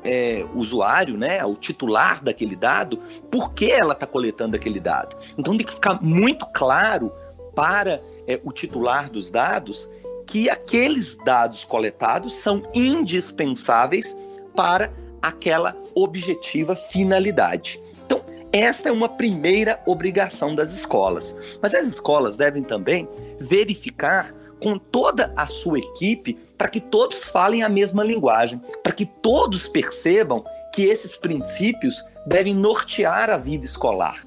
é, 0.03 0.46
usuário, 0.53 1.18
né, 1.18 1.39
ao 1.39 1.56
titular 1.56 2.24
daquele 2.24 2.56
dado, 2.56 2.98
por 3.30 3.53
que 3.53 3.72
ela 3.72 3.94
está 3.94 4.08
coletando 4.08 4.56
aquele 4.56 4.80
dado. 4.80 5.15
Então 5.38 5.56
tem 5.56 5.65
que 5.65 5.74
ficar 5.74 6.01
muito 6.01 6.46
claro 6.48 7.12
para 7.56 8.01
é, 8.27 8.39
o 8.44 8.51
titular 8.51 9.10
dos 9.10 9.30
dados 9.30 9.89
que 10.25 10.50
aqueles 10.50 11.15
dados 11.25 11.65
coletados 11.65 12.36
são 12.36 12.63
indispensáveis 12.74 14.15
para 14.56 14.91
aquela 15.22 15.75
objetiva 15.94 16.75
finalidade. 16.75 17.80
Então, 18.06 18.22
esta 18.51 18.89
é 18.89 18.91
uma 18.91 19.10
primeira 19.10 19.82
obrigação 19.86 20.56
das 20.56 20.74
escolas. 20.74 21.36
Mas 21.62 21.74
as 21.74 21.88
escolas 21.88 22.38
devem 22.38 22.63
também 22.63 23.08
verificar 23.39 24.34
com 24.62 24.77
toda 24.77 25.34
a 25.36 25.48
sua 25.48 25.80
equipe 25.80 26.38
para 26.62 26.70
que 26.70 26.80
todos 26.80 27.24
falem 27.24 27.63
a 27.63 27.70
mesma 27.70 28.03
linguagem, 28.03 28.62
para 28.84 28.94
que 28.94 29.03
todos 29.03 29.68
percebam 29.68 30.46
que 30.72 30.84
esses 30.84 31.18
princípios 31.18 32.06
devem 32.24 32.53
nortear 32.53 33.32
a 33.32 33.38
vida 33.38 33.65
escolar, 33.65 34.24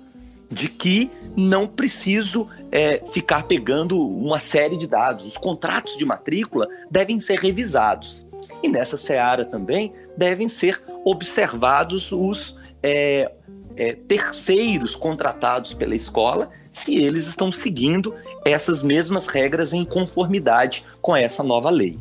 de 0.51 0.69
que 0.69 1.13
não 1.37 1.65
preciso 1.65 2.49
é, 2.73 3.01
ficar 3.07 3.45
pegando 3.45 4.05
uma 4.05 4.41
série 4.41 4.77
de 4.77 4.89
dados. 4.89 5.25
Os 5.25 5.37
contratos 5.37 5.97
de 5.97 6.05
matrícula 6.05 6.67
devem 6.91 7.21
ser 7.21 7.39
revisados. 7.39 8.27
E 8.65 8.69
nessa 8.69 8.97
seara 8.97 9.45
também 9.45 9.93
devem 10.17 10.49
ser 10.49 10.83
observados 11.05 12.11
os 12.11 12.57
é, 12.83 13.31
é, 13.77 13.93
terceiros 13.93 14.97
contratados 14.97 15.73
pela 15.73 15.95
escola, 15.95 16.51
se 16.69 16.97
eles 16.97 17.29
estão 17.29 17.53
seguindo 17.53 18.13
essas 18.45 18.83
mesmas 18.83 19.29
regras 19.29 19.73
em 19.73 19.85
conformidade 19.85 20.85
com 21.01 21.15
essa 21.15 21.41
nova 21.41 21.71
lei. 21.71 21.97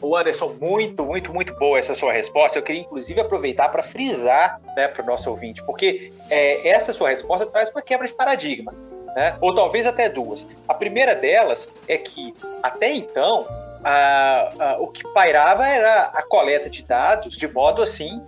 O 0.00 0.16
Anderson, 0.16 0.54
muito, 0.60 1.04
muito, 1.04 1.32
muito 1.32 1.54
boa 1.54 1.78
essa 1.78 1.94
sua 1.94 2.12
resposta. 2.12 2.58
Eu 2.58 2.62
queria, 2.62 2.82
inclusive, 2.82 3.20
aproveitar 3.20 3.68
para 3.70 3.82
frisar 3.82 4.60
né, 4.76 4.88
para 4.88 5.02
o 5.02 5.06
nosso 5.06 5.30
ouvinte, 5.30 5.62
porque 5.64 6.12
é, 6.30 6.68
essa 6.68 6.92
sua 6.92 7.08
resposta 7.08 7.46
traz 7.46 7.70
uma 7.70 7.82
quebra 7.82 8.06
de 8.06 8.14
paradigma 8.14 8.74
né? 9.16 9.34
ou 9.40 9.54
talvez 9.54 9.86
até 9.86 10.10
duas. 10.10 10.46
A 10.68 10.74
primeira 10.74 11.14
delas 11.14 11.66
é 11.88 11.96
que, 11.96 12.34
até 12.62 12.92
então, 12.92 13.48
a, 13.82 14.52
a, 14.60 14.76
o 14.78 14.88
que 14.88 15.02
pairava 15.14 15.66
era 15.66 16.10
a 16.14 16.22
coleta 16.22 16.68
de 16.68 16.82
dados 16.82 17.34
de 17.34 17.48
modo 17.48 17.80
assim 17.80 18.22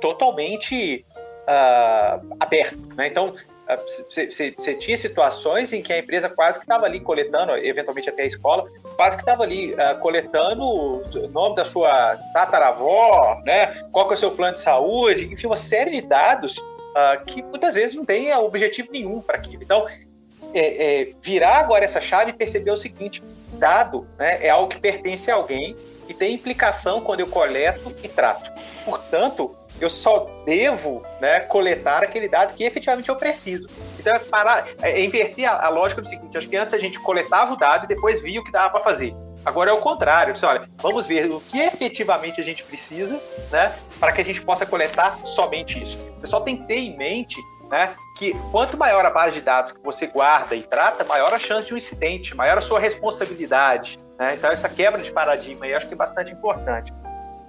totalmente 0.00 1.04
aberto. 2.38 2.78
Né? 2.96 3.08
Então, 3.08 3.34
você 3.76 4.74
tinha 4.74 4.96
situações 4.96 5.72
em 5.72 5.82
que 5.82 5.92
a 5.92 5.98
empresa 5.98 6.28
quase 6.28 6.58
que 6.58 6.64
estava 6.64 6.86
ali 6.86 7.00
coletando, 7.00 7.52
eventualmente 7.56 8.08
até 8.08 8.22
a 8.22 8.26
escola, 8.26 8.70
quase 8.96 9.16
que 9.16 9.22
estava 9.22 9.42
ali 9.42 9.72
uh, 9.72 9.98
coletando 10.00 10.62
o 10.64 11.28
nome 11.28 11.56
da 11.56 11.64
sua 11.64 12.16
tataravó, 12.32 13.40
né? 13.44 13.82
qual 13.92 14.06
que 14.06 14.14
é 14.14 14.16
o 14.16 14.18
seu 14.18 14.30
plano 14.30 14.54
de 14.54 14.60
saúde, 14.60 15.32
enfim, 15.32 15.46
uma 15.46 15.56
série 15.56 15.90
de 15.90 16.02
dados 16.02 16.58
uh, 16.58 17.24
que 17.26 17.42
muitas 17.42 17.74
vezes 17.74 17.94
não 17.94 18.04
tem 18.04 18.34
objetivo 18.34 18.88
nenhum 18.92 19.20
para 19.20 19.36
aquilo. 19.36 19.62
Então, 19.62 19.86
é, 20.54 21.00
é, 21.00 21.12
virar 21.22 21.58
agora 21.58 21.84
essa 21.84 22.00
chave 22.00 22.30
e 22.30 22.34
perceber 22.34 22.70
o 22.70 22.76
seguinte: 22.76 23.22
dado 23.54 24.06
né, 24.18 24.38
é 24.44 24.50
algo 24.50 24.68
que 24.68 24.78
pertence 24.78 25.30
a 25.30 25.34
alguém 25.34 25.74
e 26.08 26.14
tem 26.14 26.34
implicação 26.34 27.00
quando 27.00 27.20
eu 27.20 27.26
coleto 27.26 27.94
e 28.02 28.08
trato. 28.08 28.50
Portanto, 28.84 29.56
eu 29.84 29.90
só 29.90 30.30
devo 30.44 31.02
né, 31.20 31.40
coletar 31.40 32.02
aquele 32.02 32.28
dado 32.28 32.54
que 32.54 32.64
efetivamente 32.64 33.08
eu 33.08 33.16
preciso. 33.16 33.68
Então, 33.98 34.12
é, 34.12 34.18
parar, 34.18 34.66
é, 34.80 34.92
é 34.92 35.04
inverter 35.04 35.50
a, 35.50 35.66
a, 35.66 35.68
lógica 35.68 36.00
do 36.00 36.06
seguinte: 36.06 36.36
acho 36.36 36.48
que 36.48 36.56
antes 36.56 36.74
a 36.74 36.78
gente 36.78 36.98
coletava 37.00 37.52
o 37.52 37.56
dado 37.56 37.84
e 37.84 37.88
depois 37.88 38.22
via 38.22 38.40
o 38.40 38.44
que 38.44 38.52
dava 38.52 38.70
para 38.70 38.80
fazer. 38.80 39.14
Agora 39.44 39.70
é 39.70 39.72
o 39.72 39.78
contrário. 39.78 40.36
Você 40.36 40.46
olha, 40.46 40.68
vamos 40.78 41.06
ver 41.06 41.30
o 41.30 41.40
que 41.40 41.58
efetivamente 41.58 42.40
a 42.40 42.44
gente 42.44 42.62
precisa, 42.62 43.20
né, 43.50 43.72
para 43.98 44.12
que 44.12 44.20
a 44.20 44.24
gente 44.24 44.40
possa 44.40 44.64
coletar 44.64 45.18
somente 45.24 45.82
isso. 45.82 45.98
O 46.16 46.20
pessoal 46.20 46.42
tem 46.42 46.56
que 46.56 46.64
ter 46.64 46.78
em 46.78 46.96
mente 46.96 47.40
né? 47.72 47.94
Que 48.18 48.34
quanto 48.52 48.76
maior 48.76 49.02
a 49.06 49.10
base 49.10 49.32
de 49.32 49.40
dados 49.40 49.72
que 49.72 49.80
você 49.82 50.06
guarda 50.06 50.54
e 50.54 50.62
trata, 50.62 51.04
maior 51.04 51.32
a 51.32 51.38
chance 51.38 51.68
de 51.68 51.72
um 51.72 51.78
incidente, 51.78 52.36
maior 52.36 52.58
a 52.58 52.60
sua 52.60 52.78
responsabilidade. 52.78 53.98
Né? 54.18 54.34
Então, 54.34 54.50
essa 54.50 54.68
quebra 54.68 55.00
de 55.00 55.10
paradigma 55.10 55.64
aí 55.64 55.70
eu 55.70 55.78
acho 55.78 55.88
que 55.88 55.94
é 55.94 55.96
bastante 55.96 56.30
importante. 56.30 56.92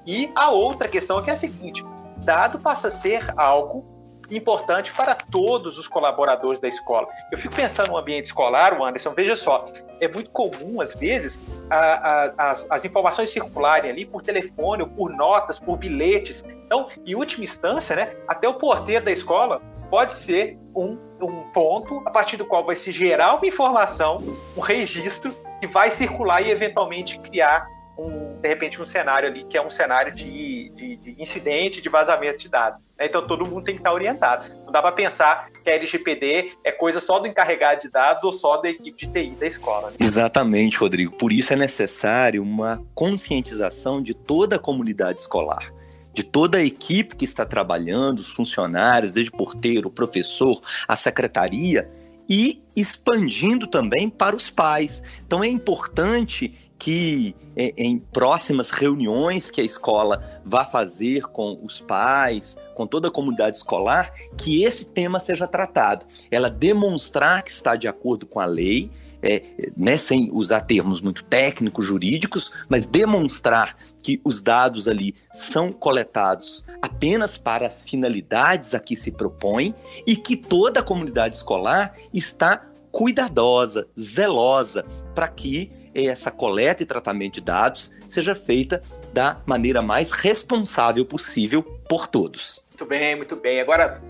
E 0.06 0.32
a 0.34 0.50
outra 0.50 0.88
questão 0.88 1.20
é 1.20 1.24
que 1.24 1.30
é 1.30 1.34
a 1.34 1.36
seguinte: 1.38 1.84
dado 2.24 2.60
passa 2.60 2.88
a 2.88 2.92
ser 2.92 3.24
algo 3.38 3.94
importante 4.32 4.94
para 4.94 5.14
todos 5.14 5.78
os 5.78 5.88
colaboradores 5.88 6.60
da 6.60 6.68
escola. 6.68 7.08
Eu 7.32 7.38
fico 7.38 7.54
pensando 7.56 7.90
no 7.90 7.98
ambiente 7.98 8.26
escolar, 8.26 8.80
o 8.80 8.84
Anderson, 8.84 9.14
veja 9.16 9.36
só, 9.36 9.66
é 10.00 10.08
muito 10.08 10.30
comum, 10.32 10.82
às 10.82 10.94
vezes, 10.94 11.40
a, 11.70 11.78
a, 11.78 12.52
as, 12.52 12.68
as, 12.70 12.86
informações 12.86 13.30
circularem 13.30 13.92
ali 13.92 14.06
por 14.06 14.22
telefone, 14.22 14.88
por 14.88 15.12
notas, 15.12 15.60
por 15.60 15.78
bilhetes. 15.78 16.44
Então, 16.66 16.88
em 17.06 17.16
última 17.16 17.44
instância, 17.44 17.96
né, 17.96 18.16
até 18.28 18.48
o 18.48 18.54
porteiro 18.56 19.06
da 19.06 19.12
escola 19.12 19.62
pode 19.90 20.14
ser 20.14 20.58
um, 20.76 20.98
um 21.22 21.44
ponto 21.52 22.02
a 22.06 22.10
partir 22.10 22.38
do 22.38 22.46
qual 22.46 22.66
vai 22.66 22.76
se 22.76 22.92
gerar 22.92 23.36
uma 23.36 23.46
informação, 23.46 24.18
um 24.58 24.62
registro 24.62 25.36
que 25.62 25.68
vai 25.68 25.92
circular 25.92 26.42
e 26.42 26.50
eventualmente 26.50 27.20
criar 27.20 27.68
um, 27.98 28.40
de 28.42 28.48
repente 28.48 28.82
um 28.82 28.86
cenário 28.86 29.30
ali 29.30 29.44
que 29.44 29.58
é 29.58 29.62
um 29.62 29.70
cenário 29.70 30.14
de, 30.14 30.70
de, 30.76 30.96
de 30.98 31.22
incidente, 31.22 31.82
de 31.82 31.90
vazamento 31.90 32.38
de 32.40 32.50
dados. 32.50 32.80
Né? 32.98 33.06
Então 33.06 33.26
todo 33.26 33.50
mundo 33.50 33.64
tem 33.64 33.76
que 33.76 33.82
estar 33.82 33.94
orientado. 33.94 34.46
Não 34.66 34.72
dá 34.72 34.82
para 34.82 34.92
pensar 34.92 35.50
que 35.64 35.70
a 35.70 35.76
LGPD 35.76 36.54
é 36.64 36.72
coisa 36.72 37.00
só 37.00 37.20
do 37.20 37.28
encarregado 37.28 37.82
de 37.82 37.90
dados 37.90 38.24
ou 38.24 38.32
só 38.32 38.58
da 38.58 38.70
equipe 38.70 39.06
de 39.06 39.12
TI 39.12 39.36
da 39.40 39.48
escola. 39.48 39.92
Né? 39.92 39.98
Exatamente, 40.00 40.78
Rodrigo. 40.78 41.16
Por 41.18 41.32
isso 41.32 41.54
é 41.54 41.56
necessário 41.56 42.42
uma 42.42 42.84
conscientização 42.96 44.02
de 44.02 44.14
toda 44.14 44.56
a 44.56 44.60
comunidade 44.60 45.20
escolar 45.20 45.72
de 46.16 46.22
toda 46.22 46.60
a 46.60 46.64
equipe 46.64 47.16
que 47.16 47.26
está 47.26 47.44
trabalhando, 47.44 48.20
os 48.20 48.32
funcionários, 48.32 49.14
desde 49.14 49.32
porteiro, 49.32 49.90
professor, 49.90 50.62
a 50.88 50.96
secretaria, 50.96 51.90
e 52.30 52.62
expandindo 52.76 53.68
também 53.68 54.10
para 54.10 54.36
os 54.36 54.50
pais. 54.50 55.02
Então 55.26 55.44
é 55.44 55.48
importante 55.48 56.54
que 56.78 57.36
é, 57.56 57.74
em 57.78 57.98
próximas 57.98 58.70
reuniões 58.70 59.50
que 59.50 59.62
a 59.62 59.64
escola 59.64 60.42
vá 60.44 60.66
fazer 60.66 61.24
com 61.28 61.60
os 61.64 61.80
pais, 61.80 62.58
com 62.76 62.86
toda 62.86 63.08
a 63.08 63.12
comunidade 63.12 63.58
escolar, 63.58 64.14
que 64.38 64.64
esse 64.64 64.86
tema 64.86 65.20
seja 65.20 65.48
tratado. 65.48 66.06
Ela 66.30 66.50
demonstrar 66.50 67.44
que 67.44 67.52
está 67.52 67.76
de 67.76 67.88
acordo 67.88 68.26
com 68.26 68.40
a 68.40 68.46
lei, 68.46 68.92
é, 69.22 69.42
né, 69.78 69.96
sem 69.96 70.30
usar 70.34 70.62
termos 70.62 71.00
muito 71.00 71.24
técnicos, 71.24 71.86
jurídicos, 71.86 72.52
mas 72.68 72.86
demonstrar 72.86 73.78
que 74.02 74.20
os 74.24 74.42
dados 74.42 74.86
ali 74.86 75.16
são 75.32 75.72
coletados 75.72 76.66
apenas 76.82 77.38
para 77.38 77.66
as 77.66 77.86
finalidades 77.86 78.74
a 78.74 78.80
que 78.82 78.98
se 78.98 79.12
propõe 79.12 79.74
e 80.06 80.18
que 80.18 80.36
toda 80.36 80.82
a 80.82 80.84
comunidade 80.84 81.38
escolar 81.38 81.96
está 82.14 82.68
cuidadosa, 82.92 83.88
zelosa, 83.98 84.86
para 85.16 85.28
que 85.30 85.72
essa 85.94 86.32
coleta 86.32 86.84
e 86.84 86.86
tratamento 86.86 87.36
de 87.36 87.42
dados 87.42 87.92
seja 88.08 88.36
feita 88.36 88.82
da 89.12 89.42
maneira 89.46 89.82
mais 89.82 90.12
responsável 90.12 91.06
possível 91.06 91.64
por 91.88 92.08
todos. 92.08 92.64
Muito 92.70 92.86
bem, 92.86 93.16
muito 93.16 93.36
bem. 93.36 93.60
Agora, 93.60 94.02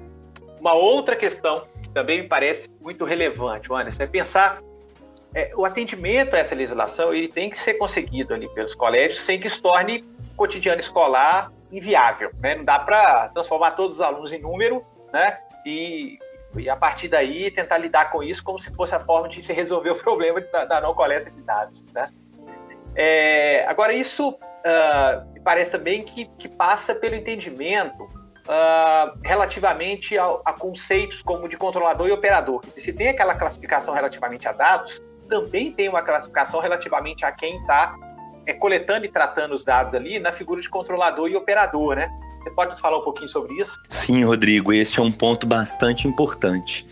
uma 0.59 0.73
outra 0.73 1.15
questão 1.15 1.63
que 1.81 1.89
também 1.89 2.21
me 2.21 2.27
parece 2.27 2.69
muito 2.81 3.03
relevante, 3.03 3.71
Anderson, 3.71 4.03
é 4.03 4.07
pensar 4.07 4.61
é, 5.35 5.51
o 5.55 5.65
atendimento 5.65 6.35
a 6.35 6.39
essa 6.39 6.53
legislação 6.53 7.13
ele 7.13 7.27
tem 7.27 7.49
que 7.49 7.57
ser 7.57 7.73
conseguido 7.75 8.33
ali 8.33 8.47
pelos 8.49 8.75
colégios 8.75 9.21
sem 9.21 9.39
que 9.39 9.49
se 9.49 9.59
torne 9.61 10.03
cotidiano 10.37 10.79
escolar 10.79 11.51
inviável. 11.71 12.31
Né? 12.39 12.55
Não 12.55 12.63
dá 12.63 12.79
para 12.79 13.29
transformar 13.29 13.71
todos 13.71 13.97
os 13.97 14.01
alunos 14.01 14.31
em 14.31 14.39
número 14.39 14.85
né? 15.11 15.39
e, 15.65 16.19
e, 16.59 16.69
a 16.69 16.75
partir 16.75 17.07
daí, 17.07 17.49
tentar 17.51 17.77
lidar 17.77 18.09
com 18.11 18.21
isso 18.23 18.43
como 18.43 18.59
se 18.59 18.73
fosse 18.73 18.93
a 18.93 18.99
forma 18.99 19.27
de 19.27 19.41
se 19.41 19.53
resolver 19.53 19.91
o 19.91 19.95
problema 20.01 20.41
da, 20.41 20.65
da 20.65 20.81
não 20.81 20.93
coleta 20.93 21.29
de 21.29 21.41
dados. 21.41 21.83
Né? 21.93 22.09
É, 22.95 23.65
agora, 23.67 23.93
isso 23.93 24.29
uh, 24.29 25.33
me 25.33 25.39
parece 25.39 25.71
também 25.71 26.03
que, 26.03 26.25
que 26.37 26.47
passa 26.47 26.93
pelo 26.93 27.15
entendimento 27.15 28.03
uh, 28.03 29.19
relativamente 29.23 30.17
ao, 30.17 30.41
a 30.45 30.53
conceitos 30.53 31.21
como 31.21 31.47
de 31.47 31.57
controlador 31.57 32.07
e 32.07 32.11
operador. 32.11 32.61
Se 32.77 32.93
tem 32.93 33.09
aquela 33.09 33.35
classificação 33.35 33.93
relativamente 33.93 34.47
a 34.47 34.51
dados, 34.51 35.01
também 35.29 35.71
tem 35.71 35.89
uma 35.89 36.01
classificação 36.01 36.59
relativamente 36.59 37.25
a 37.25 37.31
quem 37.31 37.57
está 37.61 37.95
é, 38.45 38.53
coletando 38.53 39.05
e 39.05 39.09
tratando 39.09 39.55
os 39.55 39.63
dados 39.63 39.93
ali 39.93 40.19
na 40.19 40.31
figura 40.31 40.61
de 40.61 40.69
controlador 40.69 41.29
e 41.29 41.35
operador, 41.35 41.95
né? 41.95 42.09
Você 42.41 42.51
pode 42.51 42.71
nos 42.71 42.79
falar 42.79 42.97
um 42.97 43.03
pouquinho 43.03 43.29
sobre 43.29 43.53
isso? 43.55 43.79
Sim, 43.89 44.25
Rodrigo, 44.25 44.73
esse 44.73 44.99
é 44.99 45.01
um 45.01 45.11
ponto 45.11 45.47
bastante 45.47 46.07
importante. 46.07 46.85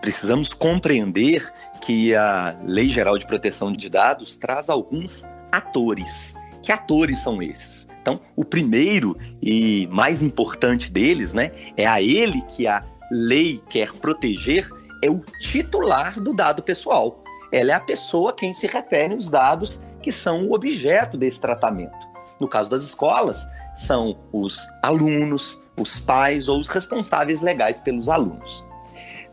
Precisamos 0.00 0.52
compreender 0.54 1.52
que 1.80 2.14
a 2.14 2.56
Lei 2.64 2.88
Geral 2.88 3.18
de 3.18 3.26
Proteção 3.26 3.72
de 3.72 3.88
Dados 3.88 4.36
traz 4.36 4.68
alguns 4.68 5.26
atores. 5.50 6.34
Que 6.62 6.70
atores 6.70 7.18
são 7.18 7.42
esses? 7.42 7.86
Então, 8.00 8.20
o 8.36 8.44
primeiro 8.44 9.16
e 9.40 9.88
mais 9.90 10.22
importante 10.22 10.90
deles, 10.90 11.32
né, 11.32 11.52
é 11.76 11.86
a 11.86 12.00
ele 12.00 12.42
que 12.42 12.66
a 12.66 12.82
lei 13.10 13.60
quer 13.68 13.92
proteger, 13.92 14.68
é 15.02 15.10
o 15.10 15.20
titular 15.40 16.20
do 16.20 16.32
dado 16.32 16.62
pessoal 16.62 17.22
ela 17.52 17.72
é 17.72 17.74
a 17.74 17.80
pessoa 17.80 18.30
a 18.30 18.32
quem 18.32 18.54
se 18.54 18.66
referem 18.66 19.16
os 19.16 19.28
dados 19.28 19.82
que 20.02 20.12
são 20.12 20.46
o 20.46 20.54
objeto 20.54 21.16
desse 21.16 21.40
tratamento. 21.40 21.96
No 22.40 22.48
caso 22.48 22.68
das 22.70 22.82
escolas, 22.82 23.46
são 23.74 24.18
os 24.32 24.58
alunos, 24.82 25.60
os 25.78 25.98
pais 25.98 26.48
ou 26.48 26.58
os 26.60 26.68
responsáveis 26.68 27.40
legais 27.40 27.80
pelos 27.80 28.08
alunos. 28.08 28.64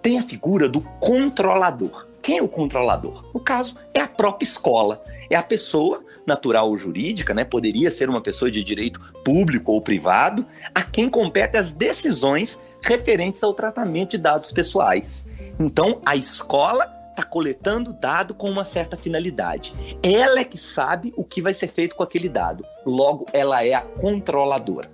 Tem 0.02 0.18
a 0.18 0.24
figura 0.24 0.70
do 0.70 0.82
controlador. 1.00 2.08
Quem 2.22 2.38
é 2.38 2.44
o 2.44 2.48
controlador? 2.48 3.30
No 3.34 3.40
caso, 3.40 3.76
é 3.94 4.00
a 4.00 4.08
própria 4.08 4.46
escola. 4.46 5.04
É 5.30 5.36
a 5.36 5.44
pessoa, 5.44 6.04
natural 6.26 6.70
ou 6.70 6.78
jurídica, 6.78 7.34
né? 7.34 7.44
Poderia 7.44 7.92
ser 7.92 8.10
uma 8.10 8.22
pessoa 8.22 8.50
de 8.50 8.64
direito 8.64 9.00
público 9.24 9.72
ou 9.72 9.82
privado, 9.82 10.46
a 10.74 10.82
quem 10.82 11.10
compete 11.10 11.58
as 11.58 11.72
decisões 11.72 12.58
referentes 12.82 13.44
ao 13.44 13.54
tratamento 13.54 14.12
de 14.12 14.18
dados 14.18 14.52
pessoais. 14.52 15.26
Então, 15.60 16.02
a 16.06 16.16
escola 16.16 16.99
está 17.20 17.24
coletando 17.24 17.94
dado 17.94 18.34
com 18.34 18.50
uma 18.50 18.64
certa 18.64 18.96
finalidade. 18.96 19.74
Ela 20.02 20.40
é 20.40 20.44
que 20.44 20.58
sabe 20.58 21.14
o 21.18 21.24
que 21.24 21.42
vai 21.42 21.54
ser 21.54 21.68
feito 21.68 21.96
com 21.96 22.04
aquele 22.04 22.30
dado. 22.30 22.66
Logo, 22.86 23.26
ela 23.34 23.64
é 23.64 23.74
a 23.74 23.82
controladora. 23.82 24.90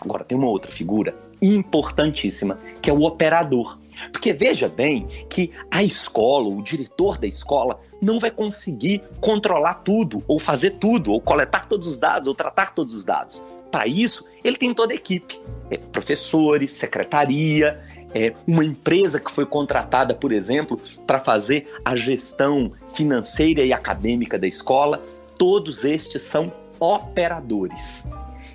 Agora, 0.00 0.22
tem 0.22 0.38
uma 0.38 0.46
outra 0.46 0.70
figura 0.70 1.16
importantíssima, 1.42 2.58
que 2.80 2.90
é 2.90 2.92
o 2.92 3.02
operador. 3.02 3.78
Porque 4.12 4.32
veja 4.32 4.68
bem 4.68 5.06
que 5.28 5.50
a 5.70 5.82
escola, 5.82 6.48
o 6.48 6.62
diretor 6.62 7.18
da 7.18 7.26
escola, 7.26 7.80
não 8.00 8.20
vai 8.20 8.30
conseguir 8.30 9.02
controlar 9.20 9.74
tudo, 9.74 10.22
ou 10.28 10.38
fazer 10.38 10.72
tudo, 10.72 11.12
ou 11.12 11.20
coletar 11.20 11.66
todos 11.66 11.88
os 11.88 11.98
dados, 11.98 12.28
ou 12.28 12.34
tratar 12.34 12.74
todos 12.74 12.94
os 12.94 13.04
dados. 13.04 13.42
Para 13.70 13.86
isso, 13.86 14.24
ele 14.44 14.56
tem 14.56 14.72
toda 14.72 14.92
a 14.92 14.96
equipe: 14.96 15.40
é, 15.70 15.76
professores, 15.76 16.72
secretaria, 16.72 17.80
é, 18.14 18.34
uma 18.46 18.64
empresa 18.64 19.20
que 19.20 19.30
foi 19.30 19.46
contratada, 19.46 20.14
por 20.14 20.32
exemplo, 20.32 20.80
para 21.06 21.20
fazer 21.20 21.72
a 21.84 21.94
gestão 21.94 22.72
financeira 22.92 23.62
e 23.62 23.72
acadêmica 23.72 24.38
da 24.38 24.46
escola. 24.46 25.00
Todos 25.38 25.84
estes 25.84 26.22
são 26.22 26.52
operadores. 26.78 28.04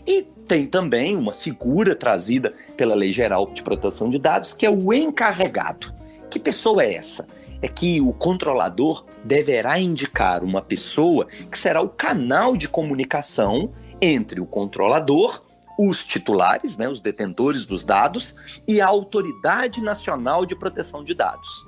E 0.05 0.23
tem 0.47 0.65
também 0.65 1.15
uma 1.15 1.33
figura 1.33 1.95
trazida 1.95 2.53
pela 2.77 2.93
Lei 2.95 3.11
Geral 3.11 3.49
de 3.51 3.63
Proteção 3.63 4.09
de 4.09 4.19
Dados, 4.19 4.53
que 4.53 4.65
é 4.65 4.69
o 4.69 4.93
encarregado. 4.93 5.93
Que 6.29 6.39
pessoa 6.39 6.83
é 6.83 6.93
essa? 6.93 7.25
É 7.61 7.67
que 7.67 7.99
o 8.01 8.13
controlador 8.13 9.05
deverá 9.23 9.79
indicar 9.79 10.43
uma 10.43 10.61
pessoa 10.61 11.27
que 11.49 11.57
será 11.57 11.81
o 11.81 11.89
canal 11.89 12.55
de 12.55 12.67
comunicação 12.67 13.71
entre 14.01 14.39
o 14.39 14.45
controlador, 14.45 15.41
os 15.79 16.03
titulares, 16.03 16.77
né, 16.77 16.87
os 16.87 17.01
detentores 17.01 17.65
dos 17.65 17.83
dados, 17.83 18.35
e 18.67 18.79
a 18.79 18.87
Autoridade 18.87 19.81
Nacional 19.81 20.45
de 20.45 20.55
Proteção 20.55 21.03
de 21.03 21.13
Dados. 21.13 21.65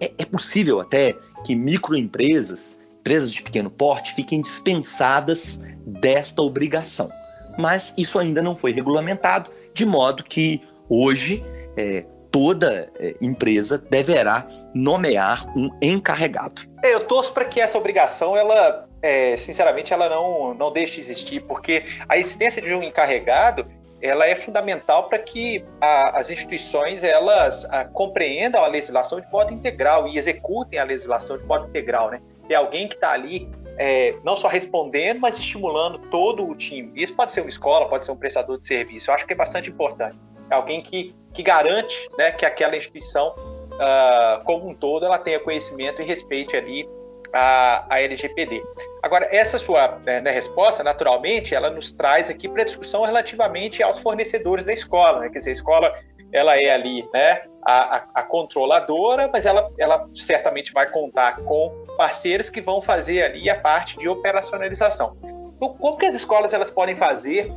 É, 0.00 0.12
é 0.18 0.24
possível 0.24 0.80
até 0.80 1.16
que 1.44 1.54
microempresas, 1.54 2.78
empresas 3.00 3.30
de 3.30 3.42
pequeno 3.42 3.70
porte, 3.70 4.14
fiquem 4.14 4.40
dispensadas 4.40 5.58
desta 5.86 6.40
obrigação 6.42 7.10
mas 7.58 7.92
isso 7.96 8.18
ainda 8.18 8.42
não 8.42 8.56
foi 8.56 8.72
regulamentado, 8.72 9.50
de 9.72 9.86
modo 9.86 10.24
que 10.24 10.62
hoje 10.88 11.44
é, 11.76 12.04
toda 12.30 12.90
é, 12.98 13.14
empresa 13.20 13.78
deverá 13.78 14.46
nomear 14.74 15.46
um 15.56 15.70
encarregado. 15.80 16.62
É, 16.82 16.94
eu 16.94 17.00
torço 17.00 17.32
para 17.32 17.44
que 17.44 17.60
essa 17.60 17.78
obrigação, 17.78 18.36
ela, 18.36 18.88
é, 19.04 19.36
sinceramente, 19.36 19.92
ela 19.92 20.08
não, 20.08 20.54
não 20.54 20.72
deixe 20.72 20.94
de 20.94 21.00
existir, 21.00 21.40
porque 21.42 21.84
a 22.08 22.16
existência 22.16 22.62
de 22.62 22.74
um 22.74 22.82
encarregado 22.82 23.66
ela 24.00 24.26
é 24.26 24.34
fundamental 24.34 25.10
para 25.10 25.18
que 25.18 25.62
a, 25.78 26.18
as 26.18 26.30
instituições 26.30 27.04
elas 27.04 27.66
a, 27.66 27.84
compreendam 27.84 28.64
a 28.64 28.66
legislação 28.66 29.20
de 29.20 29.30
modo 29.30 29.52
integral 29.52 30.08
e 30.08 30.16
executem 30.16 30.78
a 30.78 30.84
legislação 30.84 31.36
de 31.36 31.44
modo 31.44 31.68
integral, 31.68 32.10
né? 32.10 32.22
Tem 32.48 32.56
alguém 32.56 32.88
que 32.88 32.94
está 32.94 33.12
ali 33.12 33.46
é, 33.76 34.14
não 34.24 34.38
só 34.38 34.48
respondendo, 34.48 35.20
mas 35.20 35.36
estimulando 35.36 35.98
todo 36.10 36.46
o 36.46 36.54
time. 36.54 36.90
Isso 36.96 37.14
pode 37.14 37.34
ser 37.34 37.42
uma 37.42 37.50
escola, 37.50 37.86
pode 37.88 38.06
ser 38.06 38.12
um 38.12 38.16
prestador 38.16 38.58
de 38.58 38.66
serviço. 38.66 39.10
Eu 39.10 39.14
acho 39.14 39.26
que 39.26 39.34
é 39.34 39.36
bastante 39.36 39.68
importante. 39.68 40.18
É 40.50 40.54
alguém 40.54 40.82
que, 40.82 41.14
que 41.34 41.42
garante 41.42 42.08
né, 42.16 42.30
que 42.30 42.46
aquela 42.46 42.74
instituição, 42.74 43.34
uh, 43.38 44.42
como 44.44 44.66
um 44.66 44.74
todo, 44.74 45.04
ela 45.04 45.18
tenha 45.18 45.40
conhecimento 45.40 46.00
e 46.00 46.06
respeite 46.06 46.56
ali 46.56 46.88
a, 47.34 47.84
a 47.88 48.00
LGPD. 48.00 48.62
Agora, 49.02 49.28
essa 49.30 49.58
sua 49.58 49.98
né, 50.04 50.20
né, 50.20 50.30
resposta, 50.30 50.82
naturalmente, 50.82 51.54
ela 51.54 51.68
nos 51.68 51.90
traz 51.92 52.30
aqui 52.30 52.48
para 52.48 52.64
discussão 52.64 53.02
relativamente 53.02 53.82
aos 53.82 53.98
fornecedores 53.98 54.64
da 54.64 54.72
escola. 54.72 55.20
Né? 55.20 55.28
Quer 55.28 55.38
dizer, 55.38 55.50
a 55.50 55.54
escola 55.54 55.94
ela 56.32 56.56
é 56.56 56.70
ali 56.70 57.08
né, 57.12 57.42
a, 57.64 57.96
a, 57.96 58.04
a 58.14 58.22
controladora, 58.22 59.28
mas 59.32 59.46
ela, 59.46 59.70
ela 59.78 60.08
certamente 60.14 60.72
vai 60.72 60.88
contar 60.90 61.36
com 61.36 61.84
parceiros 61.96 62.48
que 62.48 62.60
vão 62.60 62.80
fazer 62.80 63.22
ali 63.22 63.50
a 63.50 63.58
parte 63.58 63.98
de 63.98 64.08
operacionalização. 64.08 65.16
Então, 65.56 65.74
como 65.74 65.96
que 65.96 66.06
as 66.06 66.16
escolas 66.16 66.52
elas 66.52 66.70
podem 66.70 66.96
fazer 66.96 67.52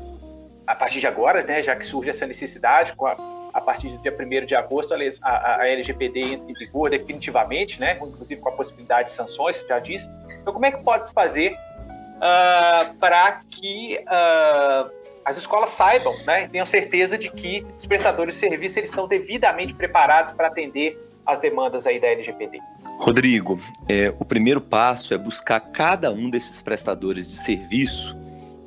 a 0.66 0.76
partir 0.76 1.00
de 1.00 1.08
agora, 1.08 1.44
né, 1.44 1.64
já 1.64 1.76
que 1.76 1.86
surge 1.86 2.10
essa 2.10 2.28
necessidade, 2.28 2.94
com 2.94 3.08
a, 3.08 3.16
a 3.58 3.62
partir 3.62 3.90
do 3.90 3.98
dia 3.98 4.16
1 4.16 4.46
de 4.46 4.56
agosto, 4.56 4.94
a, 4.94 5.62
a, 5.62 5.68
LGPD 5.68 6.34
entra 6.34 6.52
em 6.52 6.54
vigor 6.54 6.92
definitivamente, 6.92 7.80
né, 7.80 7.98
inclusive 8.00 8.40
com 8.40 8.50
a 8.50 8.52
possibilidade 8.52 9.10
de 9.10 9.16
sanções, 9.16 9.66
já 9.68 9.80
disse. 9.80 10.08
Então, 10.40 10.54
como 10.54 10.64
é 10.64 10.72
que 10.72 10.84
pode 10.84 11.08
se 11.08 11.14
fazer 11.14 11.54
uh, 11.54 12.94
para 13.00 13.42
que 13.50 14.00
uh, 14.04 14.92
as 15.26 15.38
escolas 15.38 15.72
saibam, 15.72 16.16
né, 16.24 16.48
tenham 16.48 16.68
certeza 16.68 17.18
de 17.18 17.32
que 17.32 17.66
os 17.76 17.88
prestadores 17.88 18.36
de 18.36 18.42
serviço 18.42 18.78
eles 18.78 18.92
estão 18.92 19.08
devidamente 19.08 19.74
preparados 19.74 20.34
para 20.34 20.50
atender 20.50 20.96
as 21.26 21.40
demandas 21.40 21.88
aí 21.88 22.00
da 22.00 22.10
LGPD? 22.10 22.60
Rodrigo, 23.00 23.60
é, 23.90 24.14
o 24.20 24.24
primeiro 24.24 24.62
passo 24.62 25.16
é 25.16 25.18
buscar 25.18 25.60
cada 25.60 26.12
um 26.12 26.30
desses 26.30 26.62
prestadores 26.62 27.28
de 27.28 27.34
serviço 27.34 28.16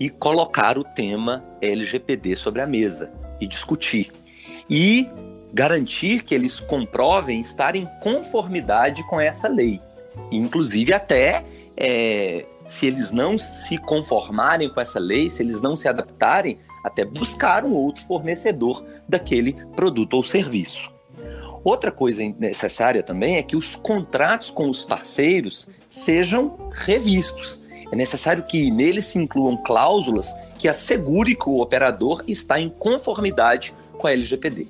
e 0.00 0.10
colocar 0.10 0.76
o 0.76 0.82
tema 0.82 1.44
LGPD 1.62 2.34
sobre 2.34 2.60
a 2.60 2.66
mesa 2.66 3.12
e 3.40 3.46
discutir. 3.46 4.10
E 4.70 5.08
garantir 5.52 6.22
que 6.22 6.34
eles 6.34 6.60
comprovem 6.60 7.40
estar 7.40 7.74
em 7.74 7.86
conformidade 8.00 9.02
com 9.08 9.20
essa 9.20 9.48
lei. 9.48 9.80
Inclusive, 10.30 10.92
até 10.92 11.44
é, 11.76 12.46
se 12.64 12.86
eles 12.86 13.10
não 13.10 13.36
se 13.36 13.76
conformarem 13.78 14.72
com 14.72 14.80
essa 14.80 15.00
lei, 15.00 15.28
se 15.28 15.42
eles 15.42 15.60
não 15.60 15.76
se 15.76 15.88
adaptarem, 15.88 16.58
até 16.84 17.04
buscar 17.04 17.64
um 17.64 17.72
outro 17.72 18.04
fornecedor 18.04 18.84
daquele 19.08 19.54
produto 19.74 20.14
ou 20.14 20.24
serviço. 20.24 20.92
Outra 21.62 21.90
coisa 21.90 22.22
necessária 22.38 23.02
também 23.02 23.36
é 23.36 23.42
que 23.42 23.56
os 23.56 23.76
contratos 23.76 24.50
com 24.50 24.70
os 24.70 24.84
parceiros 24.84 25.68
sejam 25.88 26.56
revistos. 26.72 27.60
É 27.92 27.96
necessário 27.96 28.44
que 28.44 28.70
neles 28.70 29.06
se 29.06 29.18
incluam 29.18 29.56
cláusulas 29.56 30.34
que 30.58 30.68
assegure 30.68 31.34
que 31.34 31.48
o 31.48 31.60
operador 31.60 32.22
está 32.26 32.60
em 32.60 32.68
conformidade 32.68 33.74
com 34.00 34.06
a 34.06 34.12
LGPD. 34.12 34.66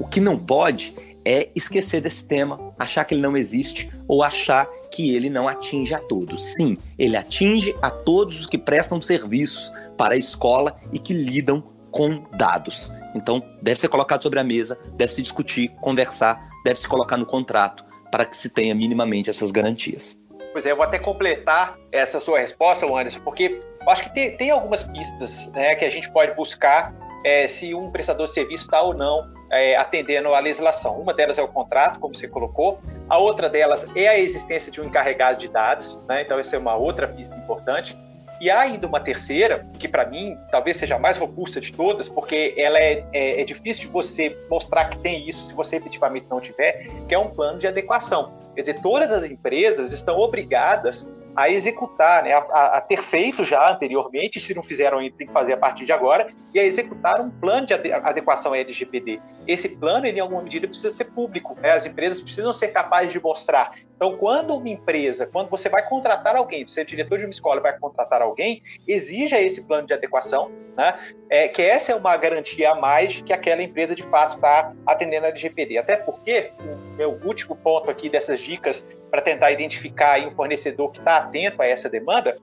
O 0.00 0.06
que 0.06 0.20
não 0.20 0.38
pode 0.38 0.92
é 1.24 1.48
esquecer 1.54 2.00
desse 2.00 2.24
tema, 2.24 2.74
achar 2.78 3.04
que 3.04 3.14
ele 3.14 3.22
não 3.22 3.36
existe 3.36 3.90
ou 4.06 4.22
achar 4.22 4.66
que 4.92 5.14
ele 5.14 5.30
não 5.30 5.48
atinge 5.48 5.94
a 5.94 5.98
todos. 5.98 6.52
Sim, 6.52 6.76
ele 6.98 7.16
atinge 7.16 7.74
a 7.80 7.90
todos 7.90 8.40
os 8.40 8.46
que 8.46 8.58
prestam 8.58 9.00
serviços 9.00 9.72
para 9.96 10.14
a 10.14 10.18
escola 10.18 10.76
e 10.92 10.98
que 10.98 11.12
lidam 11.12 11.62
com 11.90 12.24
dados. 12.36 12.92
Então, 13.14 13.42
deve 13.62 13.80
ser 13.80 13.88
colocado 13.88 14.22
sobre 14.22 14.38
a 14.38 14.44
mesa, 14.44 14.78
deve 14.94 15.12
se 15.12 15.22
discutir, 15.22 15.68
conversar, 15.80 16.40
deve 16.64 16.78
se 16.78 16.86
colocar 16.86 17.16
no 17.16 17.26
contrato 17.26 17.84
para 18.10 18.24
que 18.24 18.36
se 18.36 18.48
tenha 18.48 18.74
minimamente 18.74 19.30
essas 19.30 19.50
garantias. 19.50 20.20
Pois 20.52 20.64
é, 20.64 20.72
eu 20.72 20.76
vou 20.76 20.84
até 20.84 20.98
completar 20.98 21.76
essa 21.90 22.20
sua 22.20 22.38
resposta, 22.38 22.86
Anderson, 22.86 23.20
porque 23.20 23.60
acho 23.88 24.02
que 24.04 24.14
tem, 24.14 24.36
tem 24.36 24.50
algumas 24.50 24.84
pistas 24.84 25.50
né, 25.52 25.74
que 25.74 25.84
a 25.84 25.90
gente 25.90 26.10
pode 26.10 26.34
buscar 26.34 26.94
é, 27.26 27.48
se 27.48 27.74
um 27.74 27.90
prestador 27.90 28.28
de 28.28 28.32
serviço 28.34 28.66
está 28.66 28.80
ou 28.80 28.94
não 28.94 29.28
é, 29.50 29.76
atendendo 29.76 30.32
à 30.32 30.38
legislação. 30.38 31.00
Uma 31.00 31.12
delas 31.12 31.36
é 31.36 31.42
o 31.42 31.48
contrato, 31.48 31.98
como 31.98 32.14
você 32.14 32.28
colocou, 32.28 32.78
a 33.08 33.18
outra 33.18 33.50
delas 33.50 33.88
é 33.96 34.06
a 34.06 34.16
existência 34.16 34.70
de 34.70 34.80
um 34.80 34.84
encarregado 34.84 35.40
de 35.40 35.48
dados, 35.48 35.98
né, 36.08 36.22
então 36.22 36.38
essa 36.38 36.54
é 36.54 36.58
uma 36.58 36.76
outra 36.76 37.08
pista 37.08 37.34
importante. 37.34 37.96
E 38.40 38.48
há 38.48 38.60
ainda 38.60 38.86
uma 38.86 39.00
terceira, 39.00 39.66
que 39.78 39.88
para 39.88 40.04
mim 40.04 40.38
talvez 40.52 40.76
seja 40.76 40.94
a 40.94 40.98
mais 41.00 41.16
robusta 41.16 41.60
de 41.60 41.72
todas, 41.72 42.08
porque 42.08 42.54
ela 42.56 42.78
é, 42.78 43.04
é, 43.12 43.40
é, 43.40 43.44
difícil 43.44 43.86
de 43.86 43.88
você 43.88 44.36
mostrar 44.48 44.84
que 44.84 44.98
tem 44.98 45.28
isso 45.28 45.46
se 45.46 45.54
você 45.54 45.76
efetivamente 45.76 46.26
não 46.30 46.38
tiver, 46.38 46.86
que 47.08 47.14
é 47.14 47.18
um 47.18 47.30
plano 47.30 47.58
de 47.58 47.66
adequação. 47.66 48.38
Quer 48.54 48.60
dizer, 48.60 48.80
todas 48.80 49.10
as 49.10 49.24
empresas 49.24 49.90
estão 49.92 50.18
obrigadas 50.18 51.08
a 51.36 51.50
executar, 51.50 52.22
né, 52.22 52.32
a, 52.32 52.78
a, 52.78 52.80
ter 52.80 52.96
feito 52.96 53.44
já 53.44 53.70
anteriormente, 53.70 54.40
se 54.40 54.54
não 54.54 54.62
fizeram 54.62 54.98
ainda, 54.98 55.14
tem 55.16 55.26
que 55.26 55.32
fazer 55.32 55.52
a 55.52 55.56
partir 55.56 55.84
de 55.84 55.92
agora, 55.92 56.28
e 56.54 56.58
a 56.58 56.64
executar 56.64 57.20
um 57.20 57.30
plano 57.30 57.66
de 57.66 57.74
adequação 57.74 58.54
à 58.54 58.58
LGPD. 58.58 59.20
Esse 59.46 59.68
plano, 59.68 60.06
ele, 60.06 60.18
em 60.18 60.20
alguma 60.20 60.42
medida, 60.42 60.66
precisa 60.66 60.90
ser 60.90 61.06
público, 61.06 61.56
né? 61.60 61.72
as 61.72 61.86
empresas 61.86 62.20
precisam 62.20 62.52
ser 62.52 62.68
capazes 62.68 63.12
de 63.12 63.20
mostrar. 63.20 63.72
Então, 63.94 64.16
quando 64.16 64.54
uma 64.54 64.68
empresa, 64.68 65.26
quando 65.26 65.48
você 65.48 65.68
vai 65.68 65.86
contratar 65.88 66.36
alguém, 66.36 66.66
você 66.66 66.80
é 66.80 66.84
diretor 66.84 67.18
de 67.18 67.24
uma 67.24 67.30
escola 67.30 67.60
vai 67.60 67.78
contratar 67.78 68.20
alguém, 68.22 68.62
exija 68.86 69.40
esse 69.40 69.64
plano 69.64 69.86
de 69.86 69.94
adequação, 69.94 70.50
né? 70.76 70.94
É, 71.30 71.48
que 71.48 71.62
essa 71.62 71.92
é 71.92 71.94
uma 71.94 72.16
garantia 72.16 72.72
a 72.72 72.74
mais 72.74 73.20
que 73.20 73.32
aquela 73.32 73.62
empresa, 73.62 73.94
de 73.94 74.02
fato, 74.04 74.34
está 74.34 74.72
atendendo 74.86 75.26
a 75.26 75.28
LGPD. 75.30 75.78
Até 75.78 75.96
porque, 75.96 76.52
o 76.60 76.96
meu 76.96 77.18
último 77.24 77.56
ponto 77.56 77.90
aqui 77.90 78.08
dessas 78.08 78.40
dicas 78.40 78.86
para 79.10 79.22
tentar 79.22 79.50
identificar 79.52 80.20
um 80.20 80.34
fornecedor 80.34 80.92
que 80.92 80.98
está 80.98 81.18
atento 81.18 81.62
a 81.62 81.66
essa 81.66 81.88
demanda, 81.88 82.38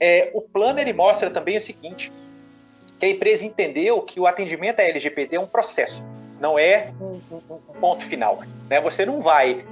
é, 0.00 0.30
o 0.32 0.40
plano 0.40 0.80
ele 0.80 0.94
mostra 0.94 1.30
também 1.30 1.58
o 1.58 1.60
seguinte, 1.60 2.10
que 2.98 3.06
a 3.06 3.08
empresa 3.08 3.44
entendeu 3.44 4.00
que 4.02 4.18
o 4.18 4.26
atendimento 4.26 4.80
à 4.80 4.84
LGPD 4.84 5.36
é 5.36 5.40
um 5.40 5.46
processo, 5.46 6.04
não 6.40 6.58
é 6.58 6.92
um, 7.00 7.20
um, 7.30 7.42
um 7.50 7.80
ponto 7.80 8.04
final. 8.06 8.40
Né? 8.68 8.80
Você 8.80 9.04
não 9.04 9.20
vai 9.20 9.64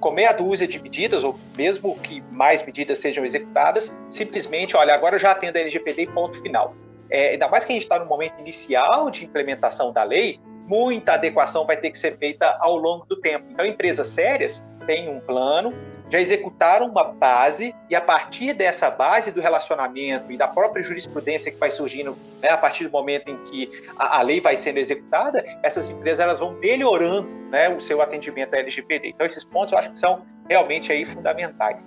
com 0.00 0.10
meia 0.10 0.32
dúzia 0.32 0.66
de 0.66 0.80
medidas, 0.80 1.22
ou 1.22 1.38
mesmo 1.56 1.96
que 1.98 2.20
mais 2.30 2.62
medidas 2.62 2.98
sejam 2.98 3.24
executadas, 3.24 3.96
simplesmente, 4.08 4.76
olha, 4.76 4.94
agora 4.94 5.14
eu 5.14 5.18
já 5.18 5.30
atendo 5.30 5.58
a 5.58 5.60
LGPD 5.60 6.08
ponto 6.08 6.40
final. 6.42 6.74
É, 7.08 7.30
ainda 7.30 7.48
mais 7.48 7.64
que 7.64 7.72
a 7.72 7.74
gente 7.74 7.84
está 7.84 7.98
no 7.98 8.06
momento 8.06 8.40
inicial 8.40 9.10
de 9.10 9.24
implementação 9.24 9.92
da 9.92 10.02
lei, 10.02 10.40
muita 10.66 11.12
adequação 11.14 11.66
vai 11.66 11.76
ter 11.76 11.90
que 11.90 11.98
ser 11.98 12.16
feita 12.18 12.56
ao 12.58 12.76
longo 12.76 13.04
do 13.06 13.16
tempo. 13.16 13.44
Então, 13.50 13.64
empresas 13.66 14.08
sérias 14.08 14.64
têm 14.86 15.08
um 15.08 15.20
plano, 15.20 15.72
já 16.12 16.20
executaram 16.20 16.88
uma 16.88 17.04
base 17.04 17.74
e 17.88 17.96
a 17.96 18.00
partir 18.00 18.52
dessa 18.52 18.90
base 18.90 19.32
do 19.32 19.40
relacionamento 19.40 20.30
e 20.30 20.36
da 20.36 20.46
própria 20.46 20.82
jurisprudência 20.82 21.50
que 21.50 21.56
vai 21.56 21.70
surgindo 21.70 22.14
né, 22.42 22.50
a 22.50 22.58
partir 22.58 22.84
do 22.84 22.90
momento 22.90 23.30
em 23.30 23.42
que 23.44 23.70
a, 23.96 24.18
a, 24.18 24.22
lei 24.22 24.38
vai 24.38 24.54
sendo 24.54 24.76
executada, 24.76 25.42
essas 25.62 25.88
empresas 25.88 26.20
elas 26.20 26.38
vão 26.38 26.52
melhorando 26.52 27.26
né, 27.50 27.70
o 27.70 27.80
seu 27.80 28.02
atendimento 28.02 28.52
à 28.52 28.58
LGPD. 28.58 29.08
Então 29.08 29.26
esses 29.26 29.42
pontos 29.42 29.72
eu 29.72 29.78
acho 29.78 29.90
que 29.90 29.98
são 29.98 30.26
realmente 30.46 30.92
aí 30.92 31.06
fundamentais. 31.06 31.82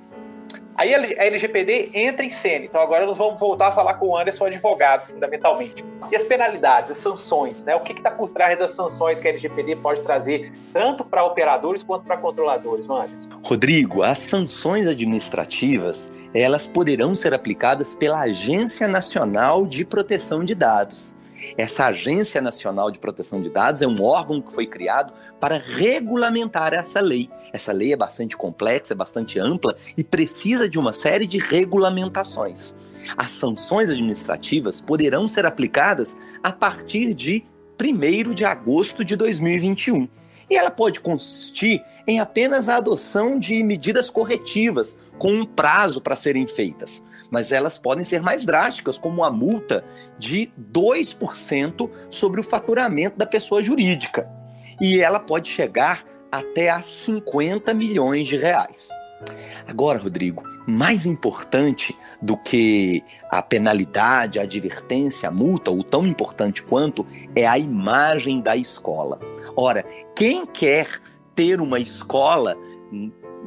Aí 0.77 0.93
a 0.93 1.25
LGPD 1.25 1.91
entra 1.93 2.25
em 2.25 2.29
cena. 2.29 2.65
Então 2.65 2.81
agora 2.81 3.05
nós 3.05 3.17
vamos 3.17 3.39
voltar 3.39 3.69
a 3.69 3.71
falar 3.71 3.93
com 3.93 4.07
o 4.07 4.17
Anderson, 4.17 4.45
advogado, 4.45 5.07
fundamentalmente. 5.07 5.85
E 6.11 6.15
as 6.15 6.23
penalidades, 6.23 6.91
as 6.91 6.97
sanções, 6.97 7.63
né? 7.63 7.73
O 7.75 7.79
que 7.79 7.93
está 7.93 8.11
por 8.11 8.29
trás 8.29 8.59
das 8.59 8.73
sanções 8.73 9.19
que 9.19 9.27
a 9.27 9.31
LGPD 9.31 9.77
pode 9.77 10.01
trazer, 10.01 10.51
tanto 10.73 11.05
para 11.05 11.23
operadores 11.23 11.81
quanto 11.81 12.03
para 12.03 12.17
controladores, 12.17 12.89
Anderson? 12.89 13.29
Rodrigo, 13.43 14.03
as 14.03 14.17
sanções 14.17 14.85
administrativas, 14.85 16.11
elas 16.33 16.67
poderão 16.67 17.15
ser 17.15 17.33
aplicadas 17.33 17.95
pela 17.95 18.19
Agência 18.19 18.87
Nacional 18.87 19.65
de 19.65 19.85
Proteção 19.85 20.43
de 20.43 20.53
Dados. 20.53 21.15
Essa 21.57 21.87
Agência 21.87 22.41
Nacional 22.41 22.91
de 22.91 22.99
Proteção 22.99 23.41
de 23.41 23.49
Dados 23.49 23.81
é 23.81 23.87
um 23.87 24.01
órgão 24.01 24.41
que 24.41 24.51
foi 24.51 24.65
criado 24.65 25.13
para 25.39 25.57
regulamentar 25.57 26.73
essa 26.73 26.99
lei. 26.99 27.29
Essa 27.53 27.71
lei 27.71 27.93
é 27.93 27.97
bastante 27.97 28.35
complexa, 28.35 28.93
é 28.93 28.95
bastante 28.95 29.39
ampla 29.39 29.75
e 29.97 30.03
precisa 30.03 30.67
de 30.69 30.77
uma 30.77 30.91
série 30.91 31.25
de 31.25 31.37
regulamentações. 31.37 32.75
As 33.17 33.31
sanções 33.31 33.89
administrativas 33.89 34.81
poderão 34.81 35.27
ser 35.27 35.45
aplicadas 35.45 36.15
a 36.43 36.51
partir 36.51 37.13
de 37.13 37.45
1 37.81 38.33
de 38.33 38.43
agosto 38.45 39.03
de 39.03 39.15
2021. 39.15 40.07
E 40.49 40.55
ela 40.55 40.69
pode 40.69 40.99
consistir 40.99 41.83
em 42.07 42.19
apenas 42.19 42.69
a 42.69 42.77
adoção 42.77 43.39
de 43.39 43.63
medidas 43.63 44.11
corretivas, 44.11 44.95
com 45.17 45.33
um 45.33 45.45
prazo 45.45 45.99
para 45.99 46.15
serem 46.15 46.45
feitas 46.45 47.03
mas 47.35 47.51
elas 47.51 47.77
podem 47.77 48.05
ser 48.05 48.21
mais 48.21 48.45
drásticas, 48.45 48.97
como 48.97 49.21
a 49.21 49.29
multa 49.29 49.83
de 50.17 50.49
2% 50.71 51.89
sobre 52.09 52.39
o 52.39 52.43
faturamento 52.43 53.17
da 53.17 53.25
pessoa 53.25 53.61
jurídica. 53.61 54.25
E 54.79 55.01
ela 55.01 55.19
pode 55.19 55.49
chegar 55.49 56.05
até 56.31 56.69
a 56.69 56.81
50 56.81 57.73
milhões 57.73 58.25
de 58.29 58.37
reais. 58.37 58.87
Agora, 59.67 59.99
Rodrigo, 59.99 60.43
mais 60.65 61.05
importante 61.05 61.93
do 62.21 62.37
que 62.37 63.03
a 63.29 63.41
penalidade, 63.41 64.39
a 64.39 64.43
advertência, 64.43 65.27
a 65.27 65.31
multa, 65.31 65.71
ou 65.71 65.83
tão 65.83 66.07
importante 66.07 66.63
quanto, 66.63 67.05
é 67.35 67.45
a 67.45 67.59
imagem 67.59 68.39
da 68.39 68.55
escola. 68.55 69.19
Ora, 69.57 69.83
quem 70.15 70.45
quer 70.45 70.87
ter 71.35 71.59
uma 71.59 71.81
escola 71.81 72.55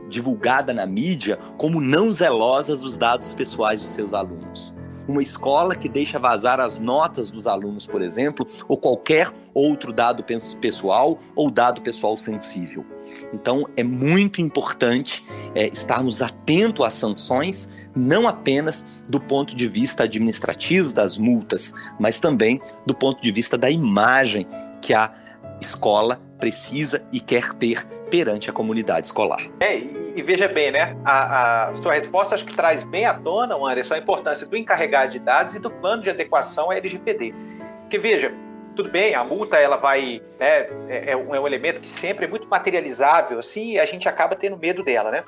divulgada 0.09 0.73
na 0.73 0.87
mídia 0.87 1.38
como 1.59 1.81
não 1.81 2.11
zelosas 2.11 2.81
dos 2.81 2.97
dados 2.97 3.35
pessoais 3.35 3.81
dos 3.81 3.90
seus 3.90 4.14
alunos. 4.14 4.75
Uma 5.09 5.23
escola 5.23 5.75
que 5.75 5.88
deixa 5.88 6.18
vazar 6.18 6.61
as 6.61 6.79
notas 6.79 7.31
dos 7.31 7.47
alunos, 7.47 7.87
por 7.87 8.03
exemplo, 8.03 8.47
ou 8.68 8.77
qualquer 8.77 9.33
outro 9.55 9.90
dado 9.90 10.23
pessoal 10.61 11.18
ou 11.35 11.51
dado 11.51 11.81
pessoal 11.81 12.18
sensível. 12.18 12.85
Então, 13.33 13.66
é 13.75 13.83
muito 13.83 14.42
importante 14.42 15.25
é, 15.55 15.66
estarmos 15.68 16.21
atentos 16.21 16.85
às 16.85 16.92
sanções, 16.92 17.66
não 17.97 18.29
apenas 18.29 19.03
do 19.09 19.18
ponto 19.18 19.57
de 19.57 19.66
vista 19.66 20.05
administrativo 20.05 20.92
das 20.92 21.16
multas, 21.16 21.73
mas 21.99 22.21
também 22.21 22.61
do 22.85 22.94
ponto 22.94 23.23
de 23.23 23.33
vista 23.33 23.57
da 23.57 23.71
imagem 23.71 24.47
que 24.83 24.92
a 24.92 25.11
escola 25.59 26.21
precisa 26.38 27.03
e 27.12 27.21
quer 27.21 27.55
ter 27.55 27.85
perante 28.11 28.51
a 28.51 28.53
comunidade 28.53 29.07
escolar. 29.07 29.40
É, 29.61 29.77
e, 29.77 30.14
e 30.16 30.23
veja 30.23 30.49
bem, 30.49 30.71
né? 30.71 30.97
A, 31.05 31.68
a, 31.68 31.75
sua 31.77 31.92
resposta 31.92 32.35
acho 32.35 32.44
que 32.44 32.55
traz 32.55 32.83
bem 32.83 33.05
à 33.05 33.14
tona, 33.14 33.55
Anderson, 33.57 33.94
a 33.94 33.99
importância 33.99 34.47
do 34.47 34.57
encarregado 34.57 35.12
de 35.12 35.18
dados 35.18 35.55
e 35.55 35.59
do 35.59 35.71
plano 35.71 36.03
de 36.03 36.11
adequação 36.11 36.71
à 36.71 36.77
LGPD. 36.77 37.35
Porque 37.83 37.99
veja, 37.99 38.33
tudo 38.75 38.90
bem, 38.90 39.14
a 39.14 39.25
multa 39.25 39.57
ela 39.57 39.77
vai, 39.77 40.23
né, 40.38 40.68
é, 40.88 41.11
é, 41.12 41.16
um, 41.16 41.35
é 41.35 41.40
um 41.40 41.47
elemento 41.47 41.81
que 41.81 41.90
sempre 41.90 42.27
é 42.27 42.29
muito 42.29 42.49
materializável, 42.49 43.38
assim, 43.38 43.73
e 43.73 43.79
a 43.81 43.85
gente 43.85 44.09
acaba 44.09 44.37
tendo 44.37 44.57
medo 44.57 44.85
dela, 44.85 45.11
né? 45.11 45.25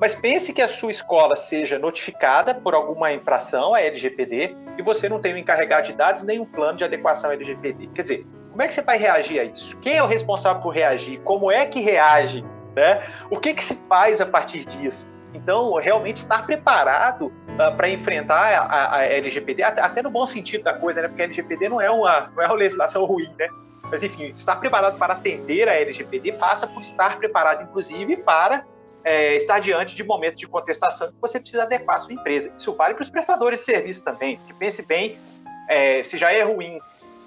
Mas 0.00 0.14
pense 0.14 0.52
que 0.52 0.62
a 0.62 0.68
sua 0.68 0.90
escola 0.90 1.36
seja 1.36 1.78
notificada 1.78 2.54
por 2.54 2.74
alguma 2.74 3.12
infração 3.12 3.74
à 3.74 3.80
LGPD 3.82 4.56
e 4.78 4.82
você 4.82 5.08
não 5.10 5.20
tem 5.20 5.34
um 5.34 5.36
encarregado 5.36 5.88
de 5.88 5.92
dados 5.92 6.24
nem 6.24 6.40
um 6.40 6.44
plano 6.46 6.78
de 6.78 6.84
adequação 6.84 7.28
à 7.28 7.34
LGPD. 7.34 7.88
Quer 7.94 8.02
dizer, 8.02 8.26
como 8.60 8.66
é 8.66 8.68
que 8.68 8.74
você 8.74 8.82
vai 8.82 8.98
reagir 8.98 9.40
a 9.40 9.44
isso? 9.44 9.74
Quem 9.78 9.96
é 9.96 10.02
o 10.02 10.06
responsável 10.06 10.60
por 10.60 10.68
reagir? 10.68 11.18
Como 11.20 11.50
é 11.50 11.64
que 11.64 11.80
reage? 11.80 12.44
Né? 12.76 13.02
O 13.30 13.40
que, 13.40 13.54
que 13.54 13.64
se 13.64 13.74
faz 13.88 14.20
a 14.20 14.26
partir 14.26 14.66
disso? 14.66 15.08
Então, 15.32 15.72
realmente 15.76 16.18
estar 16.18 16.44
preparado 16.44 17.28
uh, 17.28 17.32
ah, 17.58 17.72
para 17.72 17.88
enfrentar 17.88 18.68
a, 18.70 18.96
a, 18.96 19.04
LGPD, 19.06 19.62
até, 19.62 19.80
até, 19.80 20.02
no 20.02 20.10
bom 20.10 20.26
sentido 20.26 20.62
da 20.62 20.74
coisa, 20.74 21.00
né? 21.00 21.08
porque 21.08 21.22
a 21.22 21.24
LGPD 21.24 21.70
não 21.70 21.80
é, 21.80 21.90
uma, 21.90 22.30
não 22.36 22.42
é 22.42 22.46
uma 22.48 22.54
legislação 22.54 23.06
ruim, 23.06 23.34
né? 23.38 23.48
Mas, 23.84 24.04
enfim, 24.04 24.26
estar 24.26 24.56
preparado 24.56 24.98
para 24.98 25.14
atender 25.14 25.66
a 25.66 25.72
LGPD 25.76 26.32
passa 26.32 26.66
por 26.66 26.82
estar 26.82 27.16
preparado, 27.16 27.62
inclusive, 27.62 28.18
para 28.18 28.66
é, 29.02 29.36
estar 29.36 29.58
diante 29.58 29.96
de 29.96 30.04
momentos 30.04 30.38
de 30.38 30.46
contestação 30.46 31.08
que 31.08 31.18
você 31.18 31.40
precisa 31.40 31.62
adequar 31.62 31.96
a 31.96 32.00
sua 32.00 32.12
empresa. 32.12 32.52
Isso 32.58 32.74
vale 32.74 32.92
para 32.92 33.04
os 33.04 33.10
prestadores 33.10 33.60
de 33.60 33.64
serviço 33.64 34.04
também, 34.04 34.38
que 34.46 34.52
pense 34.52 34.84
bem, 34.84 35.18
é, 35.66 36.04
se 36.04 36.18
já 36.18 36.30
é 36.30 36.42
ruim 36.42 36.78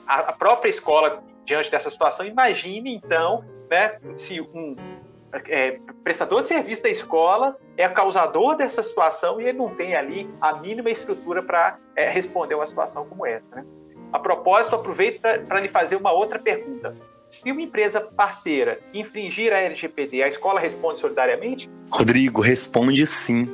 a, 0.08 0.34
própria 0.34 0.70
escola 0.70 1.24
diante 1.46 1.70
dessa 1.70 1.89
situação. 1.89 2.26
Imagine, 2.26 2.96
então, 2.96 3.44
né, 3.70 4.00
se 4.18 4.42
um 4.42 4.76
é, 5.48 5.80
prestador 6.04 6.42
de 6.42 6.48
serviço 6.48 6.84
da 6.84 6.89
escola 6.89 7.58
é 7.76 7.88
causador 7.89 8.56
dessa 8.56 8.84
situação 8.84 9.42
e 9.42 9.46
ele 9.46 9.58
não 9.58 9.74
tem 9.74 9.96
ali 9.96 10.30
a 10.39 10.54
mínima 10.54 10.89
estrutura 10.89 11.42
para 11.42 11.78
é, 11.96 12.10
responder 12.10 12.56
uma 12.56 12.66
situação 12.66 13.06
como 13.06 13.26
essa. 13.26 13.56
Né? 13.56 13.66
A 14.12 14.20
propósito, 14.20 14.76
aproveito 14.76 15.22
para 15.22 15.60
lhe 15.60 15.70
fazer 15.70 15.96
uma 15.96 16.12
outra 16.12 16.38
pergunta. 16.38 16.96
Se 17.34 17.52
uma 17.52 17.63
empresa 17.63 18.00
parceira 18.00 18.80
infringir 18.93 19.52
a 19.52 19.58
LGPD, 19.58 20.22
a 20.22 20.28
escola 20.28 20.60
responde 20.60 21.00
solidariamente? 21.00 21.67
Rodrigo, 21.89 22.41
responde 22.41 23.08
sim. 23.08 23.50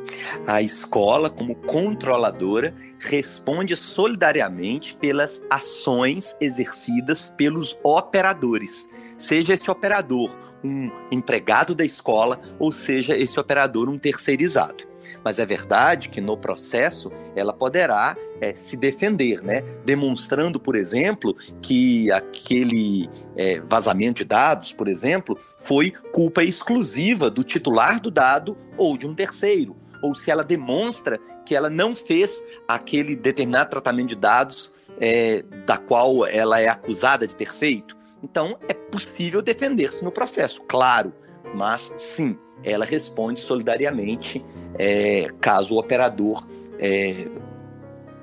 A 0.45 0.61
escola, 0.61 1.29
como 1.29 1.55
controladora, 1.55 2.75
responde 2.99 3.77
solidariamente 3.77 4.93
pelas 4.95 5.41
ações 5.49 6.35
exercidas 6.41 7.29
pelos 7.29 7.79
operadores. 7.81 8.85
Seja 9.17 9.53
esse 9.53 9.71
operador 9.71 10.37
um 10.61 10.91
empregado 11.09 11.73
da 11.73 11.85
escola 11.85 12.37
ou 12.59 12.73
seja 12.73 13.17
esse 13.17 13.39
operador 13.39 13.87
um 13.87 13.97
terceirizado. 13.97 14.88
Mas 15.23 15.39
é 15.39 15.45
verdade 15.45 16.09
que 16.09 16.21
no 16.21 16.37
processo 16.37 17.11
ela 17.35 17.53
poderá 17.53 18.15
é, 18.41 18.53
se 18.55 18.77
defender, 18.77 19.41
né? 19.43 19.61
demonstrando, 19.85 20.59
por 20.59 20.75
exemplo, 20.75 21.35
que 21.61 22.11
aquele 22.11 23.09
é, 23.35 23.59
vazamento 23.61 24.19
de 24.19 24.25
dados, 24.25 24.71
por 24.71 24.87
exemplo, 24.87 25.37
foi 25.57 25.91
culpa 26.13 26.43
exclusiva 26.43 27.29
do 27.29 27.43
titular 27.43 27.99
do 27.99 28.09
dado 28.09 28.57
ou 28.77 28.97
de 28.97 29.07
um 29.07 29.13
terceiro. 29.13 29.75
Ou 30.01 30.15
se 30.15 30.31
ela 30.31 30.43
demonstra 30.43 31.19
que 31.45 31.55
ela 31.55 31.69
não 31.69 31.95
fez 31.95 32.41
aquele 32.67 33.15
determinado 33.15 33.71
tratamento 33.71 34.09
de 34.09 34.15
dados 34.15 34.71
é, 34.99 35.43
da 35.65 35.77
qual 35.77 36.25
ela 36.25 36.59
é 36.59 36.67
acusada 36.67 37.27
de 37.27 37.35
ter 37.35 37.51
feito. 37.51 37.97
Então, 38.23 38.57
é 38.67 38.73
possível 38.73 39.41
defender-se 39.41 40.03
no 40.03 40.11
processo, 40.11 40.61
claro, 40.67 41.13
mas 41.55 41.93
sim, 41.97 42.37
ela 42.63 42.85
responde 42.85 43.39
solidariamente 43.39 44.45
é, 44.77 45.29
caso 45.39 45.75
o 45.75 45.79
operador 45.79 46.45
é, 46.79 47.27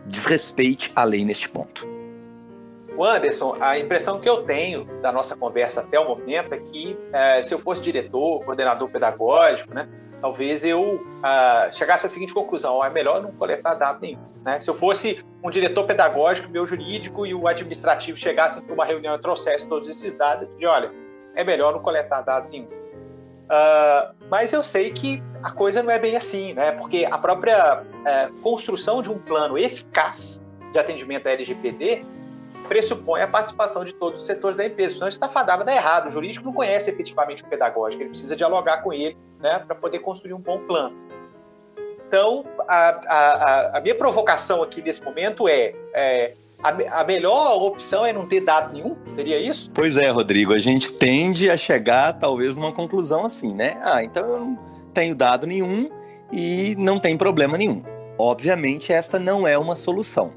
desrespeite 0.06 0.92
a 0.94 1.04
lei 1.04 1.24
neste 1.24 1.48
ponto. 1.48 1.86
O 2.96 3.04
Anderson, 3.04 3.58
a 3.60 3.78
impressão 3.78 4.18
que 4.18 4.28
eu 4.28 4.42
tenho 4.42 4.84
da 5.02 5.12
nossa 5.12 5.36
conversa 5.36 5.82
até 5.82 6.00
o 6.00 6.08
momento 6.08 6.54
é 6.54 6.58
que 6.58 6.96
é, 7.12 7.42
se 7.42 7.52
eu 7.52 7.58
fosse 7.58 7.82
diretor, 7.82 8.42
coordenador 8.42 8.88
pedagógico, 8.88 9.74
né, 9.74 9.86
talvez 10.20 10.64
eu 10.64 11.04
ah, 11.22 11.68
chegasse 11.70 12.06
à 12.06 12.08
seguinte 12.08 12.32
conclusão: 12.32 12.82
é 12.82 12.88
melhor 12.88 13.22
não 13.22 13.30
coletar 13.32 13.74
dado 13.74 14.00
nenhum. 14.00 14.20
Né? 14.42 14.60
Se 14.62 14.70
eu 14.70 14.74
fosse 14.74 15.22
um 15.42 15.50
diretor 15.50 15.84
pedagógico, 15.84 16.48
meu 16.48 16.64
jurídico 16.66 17.26
e 17.26 17.34
o 17.34 17.46
administrativo 17.46 18.16
chegassem 18.16 18.62
para 18.62 18.72
uma 18.72 18.84
reunião 18.84 19.14
e 19.14 19.18
trouxessem 19.18 19.68
todos 19.68 19.88
esses 19.88 20.14
dados, 20.14 20.44
eu 20.44 20.48
diria: 20.54 20.70
olha, 20.70 20.92
é 21.34 21.44
melhor 21.44 21.72
não 21.72 21.80
coletar 21.80 22.22
dado 22.22 22.48
nenhum. 22.48 22.68
Uh, 23.46 24.14
mas 24.28 24.52
eu 24.52 24.62
sei 24.62 24.90
que 24.90 25.22
a 25.42 25.50
coisa 25.50 25.82
não 25.82 25.90
é 25.90 25.98
bem 25.98 26.16
assim, 26.16 26.52
né? 26.52 26.72
Porque 26.72 27.06
a 27.08 27.16
própria 27.16 27.84
é, 28.04 28.28
construção 28.42 29.00
de 29.00 29.10
um 29.10 29.18
plano 29.18 29.56
eficaz 29.56 30.42
de 30.72 30.78
atendimento 30.78 31.28
à 31.28 31.30
LGPD 31.30 32.04
pressupõe 32.68 33.20
a 33.20 33.28
participação 33.28 33.84
de 33.84 33.94
todos 33.94 34.22
os 34.22 34.26
setores 34.26 34.56
da 34.56 34.66
empresa, 34.66 34.94
senão 34.94 35.06
está 35.06 35.28
fadado 35.28 35.62
a 35.62 35.64
dar 35.64 35.74
errado. 35.74 36.08
O 36.08 36.10
jurídico 36.10 36.44
não 36.44 36.52
conhece 36.52 36.90
efetivamente 36.90 37.44
o 37.44 37.46
pedagógico, 37.46 38.02
ele 38.02 38.10
precisa 38.10 38.34
dialogar 38.34 38.82
com 38.82 38.92
ele 38.92 39.16
né, 39.38 39.60
para 39.60 39.76
poder 39.76 40.00
construir 40.00 40.34
um 40.34 40.40
bom 40.40 40.58
plano. 40.66 40.96
Então, 42.08 42.44
a, 42.68 43.00
a, 43.06 43.78
a, 43.78 43.80
minha 43.80 43.94
provocação 43.94 44.62
aqui 44.62 44.80
nesse 44.80 45.02
momento 45.02 45.48
é, 45.48 45.74
é 45.92 46.34
a, 46.62 47.00
a, 47.00 47.04
melhor 47.04 47.62
opção 47.62 48.04
é 48.04 48.12
não 48.12 48.26
ter 48.26 48.40
dado 48.40 48.72
nenhum? 48.72 48.96
Seria 49.14 49.38
isso? 49.38 49.70
Pois 49.72 49.96
é, 49.96 50.08
Rodrigo. 50.10 50.52
A 50.52 50.58
gente 50.58 50.92
tende 50.92 51.50
a 51.50 51.56
chegar, 51.56 52.14
talvez, 52.14 52.56
numa 52.56 52.72
conclusão 52.72 53.24
assim, 53.24 53.52
né? 53.52 53.78
Ah, 53.82 54.02
então 54.02 54.26
eu 54.26 54.38
não 54.40 54.58
tenho 54.92 55.14
dado 55.14 55.46
nenhum 55.46 55.90
e 56.32 56.74
não 56.78 56.98
tem 56.98 57.16
problema 57.16 57.56
nenhum. 57.56 57.82
Obviamente, 58.18 58.92
esta 58.92 59.18
não 59.18 59.46
é 59.46 59.58
uma 59.58 59.76
solução. 59.76 60.32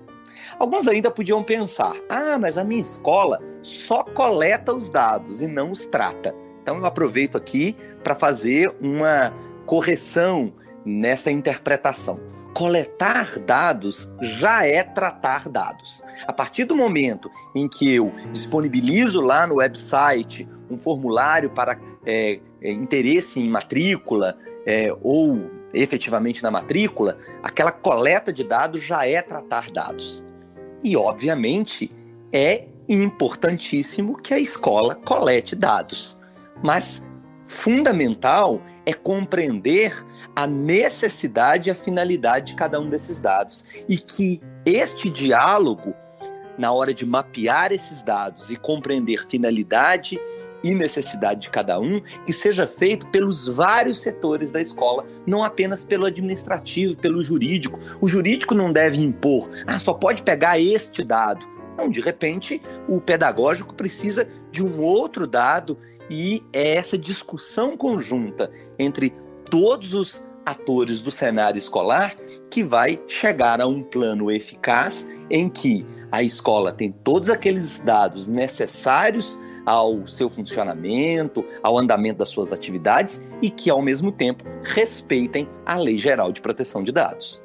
Alguns 0.60 0.88
ainda 0.88 1.10
podiam 1.10 1.42
pensar: 1.42 1.94
ah, 2.10 2.38
mas 2.38 2.58
a 2.58 2.64
minha 2.64 2.82
escola 2.82 3.40
só 3.62 4.04
coleta 4.04 4.76
os 4.76 4.90
dados 4.90 5.42
e 5.42 5.48
não 5.48 5.72
os 5.72 5.86
trata. 5.86 6.36
Então 6.62 6.78
eu 6.78 6.86
aproveito 6.86 7.38
aqui 7.38 7.76
para 8.04 8.14
fazer 8.14 8.74
uma 8.82 9.34
correção 9.66 10.54
nessa 10.86 11.32
interpretação. 11.32 12.20
Coletar 12.54 13.40
dados 13.40 14.10
já 14.22 14.66
é 14.66 14.84
tratar 14.84 15.48
dados. 15.48 16.02
A 16.28 16.34
partir 16.34 16.66
do 16.66 16.76
momento 16.76 17.30
em 17.56 17.68
que 17.68 17.94
eu 17.94 18.12
disponibilizo 18.32 19.22
lá 19.22 19.48
no 19.48 19.58
website 19.58 20.48
um 20.70 20.78
formulário 20.78 21.50
para 21.52 21.80
é, 22.06 22.40
é, 22.62 22.72
interesse 22.72 23.40
em 23.40 23.50
matrícula 23.50 24.38
é, 24.66 24.90
ou 25.02 25.50
efetivamente 25.74 26.42
na 26.44 26.52
matrícula, 26.52 27.18
aquela 27.44 27.72
coleta 27.72 28.34
de 28.34 28.44
dados 28.44 28.82
já 28.82 29.06
é 29.06 29.22
tratar 29.22 29.70
dados. 29.72 30.26
E, 30.84 30.96
obviamente, 30.98 31.92
é 32.32 32.66
importantíssimo 32.88 34.16
que 34.16 34.34
a 34.34 34.40
escola 34.40 34.96
colete 34.96 35.56
dados. 35.56 36.20
Mas 36.64 37.02
fundamental 37.46 38.62
é 38.90 38.94
compreender 38.94 39.94
a 40.36 40.48
necessidade 40.48 41.70
e 41.70 41.72
a 41.72 41.76
finalidade 41.76 42.48
de 42.48 42.56
cada 42.56 42.80
um 42.80 42.90
desses 42.90 43.20
dados 43.20 43.64
e 43.88 43.98
que 43.98 44.42
este 44.66 45.12
diálogo, 45.12 45.94
na 46.58 46.72
hora 46.72 46.92
de 46.92 47.06
mapear 47.06 47.72
esses 47.72 48.02
dados 48.02 48.50
e 48.50 48.56
compreender 48.56 49.28
finalidade 49.28 50.20
e 50.64 50.74
necessidade 50.74 51.42
de 51.42 51.50
cada 51.52 51.80
um, 51.80 52.02
que 52.26 52.34
seja 52.34 52.66
feito 52.66 53.08
pelos 53.08 53.48
vários 53.48 54.02
setores 54.02 54.52
da 54.52 54.60
escola, 54.60 55.06
não 55.26 55.44
apenas 55.44 55.84
pelo 55.84 56.08
administrativo, 56.08 56.98
pelo 56.98 57.24
jurídico. 57.24 57.80
O 58.02 58.08
jurídico 58.08 58.56
não 58.56 58.74
deve 58.74 59.00
impor, 59.00 59.50
ah, 59.68 59.78
só 59.78 59.94
pode 59.94 60.24
pegar 60.24 60.60
este 60.60 61.04
dado. 61.04 61.48
Não, 61.78 61.90
de 61.90 62.02
repente, 62.02 62.62
o 62.90 63.00
pedagógico 63.00 63.74
precisa 63.74 64.28
de 64.52 64.62
um 64.62 64.82
outro 64.82 65.26
dado 65.26 65.78
e 66.10 66.44
é 66.52 66.76
essa 66.76 66.98
discussão 66.98 67.78
conjunta 67.78 68.52
entre 68.78 69.14
todos 69.50 69.94
os 69.94 70.24
atores 70.46 71.02
do 71.02 71.12
cenário 71.12 71.58
escolar 71.58 72.16
que 72.50 72.64
vai 72.64 73.00
chegar 73.08 73.62
a 73.62 73.68
um 73.68 73.84
plano 73.84 74.32
eficaz 74.32 75.08
em 75.30 75.48
que 75.48 75.86
a 76.12 76.24
escola 76.24 76.72
tem 76.72 76.92
todos 76.92 77.30
aqueles 77.30 77.80
dados 77.80 78.28
necessários 78.28 79.38
ao 79.66 80.08
seu 80.08 80.30
funcionamento, 80.30 81.46
ao 81.62 81.78
andamento 81.78 82.20
das 82.20 82.30
suas 82.30 82.52
atividades 82.52 83.22
e 83.42 83.52
que, 83.52 83.70
ao 83.70 83.82
mesmo 83.82 84.12
tempo, 84.12 84.44
respeitem 84.64 85.48
a 85.66 85.78
Lei 85.78 86.00
Geral 86.00 86.32
de 86.32 86.42
Proteção 86.42 86.82
de 86.82 86.92
Dados. 86.92 87.40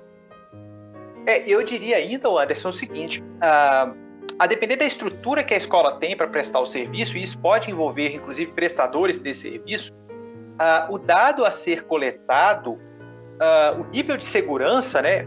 É, 1.26 1.46
eu 1.48 1.62
diria 1.62 1.96
ainda, 1.96 2.28
Anderson, 2.28 2.68
o 2.68 2.72
seguinte: 2.72 3.20
uh, 3.20 4.03
a 4.38 4.46
depender 4.46 4.76
da 4.76 4.84
estrutura 4.84 5.42
que 5.44 5.54
a 5.54 5.56
escola 5.56 5.96
tem 5.98 6.16
para 6.16 6.26
prestar 6.26 6.60
o 6.60 6.66
serviço, 6.66 7.16
e 7.16 7.22
isso 7.22 7.38
pode 7.38 7.70
envolver, 7.70 8.14
inclusive, 8.14 8.52
prestadores 8.52 9.18
desse 9.18 9.42
serviço, 9.42 9.92
uh, 9.92 10.92
o 10.92 10.98
dado 10.98 11.44
a 11.44 11.50
ser 11.50 11.84
coletado, 11.84 12.72
uh, 12.72 13.80
o 13.80 13.84
nível 13.90 14.16
de 14.16 14.24
segurança, 14.24 15.00
né, 15.00 15.26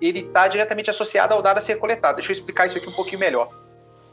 ele 0.00 0.20
está 0.20 0.46
diretamente 0.46 0.90
associado 0.90 1.34
ao 1.34 1.42
dado 1.42 1.58
a 1.58 1.60
ser 1.60 1.76
coletado. 1.76 2.16
Deixa 2.16 2.30
eu 2.30 2.34
explicar 2.34 2.66
isso 2.66 2.78
aqui 2.78 2.88
um 2.88 2.94
pouquinho 2.94 3.18
melhor. 3.18 3.48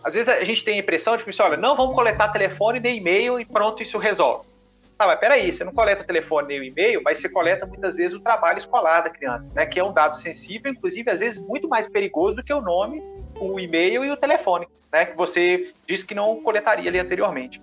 Às 0.03 0.15
vezes 0.15 0.27
a 0.29 0.43
gente 0.43 0.63
tem 0.63 0.75
a 0.75 0.79
impressão 0.79 1.15
de 1.15 1.23
que, 1.23 1.41
olha, 1.41 1.55
não 1.55 1.75
vamos 1.75 1.93
coletar 1.93 2.29
telefone 2.29 2.79
nem 2.79 2.97
e-mail 2.97 3.39
e 3.39 3.45
pronto, 3.45 3.83
isso 3.83 3.99
resolve. 3.99 4.49
Tá, 4.97 5.05
mas 5.07 5.19
peraí, 5.19 5.51
você 5.51 5.63
não 5.63 5.73
coleta 5.73 6.03
o 6.03 6.05
telefone 6.05 6.47
nem 6.47 6.59
o 6.59 6.63
e-mail, 6.63 7.01
mas 7.03 7.19
você 7.19 7.29
coleta 7.29 7.65
muitas 7.65 7.97
vezes 7.97 8.13
o 8.13 8.19
trabalho 8.19 8.57
escolar 8.57 9.01
da 9.01 9.09
criança, 9.09 9.51
né? 9.53 9.65
Que 9.65 9.79
é 9.79 9.83
um 9.83 9.93
dado 9.93 10.17
sensível, 10.17 10.71
inclusive, 10.71 11.09
às 11.09 11.19
vezes, 11.19 11.37
muito 11.39 11.67
mais 11.67 11.87
perigoso 11.87 12.35
do 12.35 12.43
que 12.43 12.53
o 12.53 12.61
nome, 12.61 13.01
o 13.49 13.59
e-mail 13.59 14.05
e 14.05 14.11
o 14.11 14.17
telefone, 14.17 14.67
né? 14.91 15.05
Que 15.05 15.15
você 15.15 15.73
disse 15.87 16.05
que 16.05 16.15
não 16.15 16.41
coletaria 16.41 16.89
ali 16.89 16.99
anteriormente. 16.99 17.61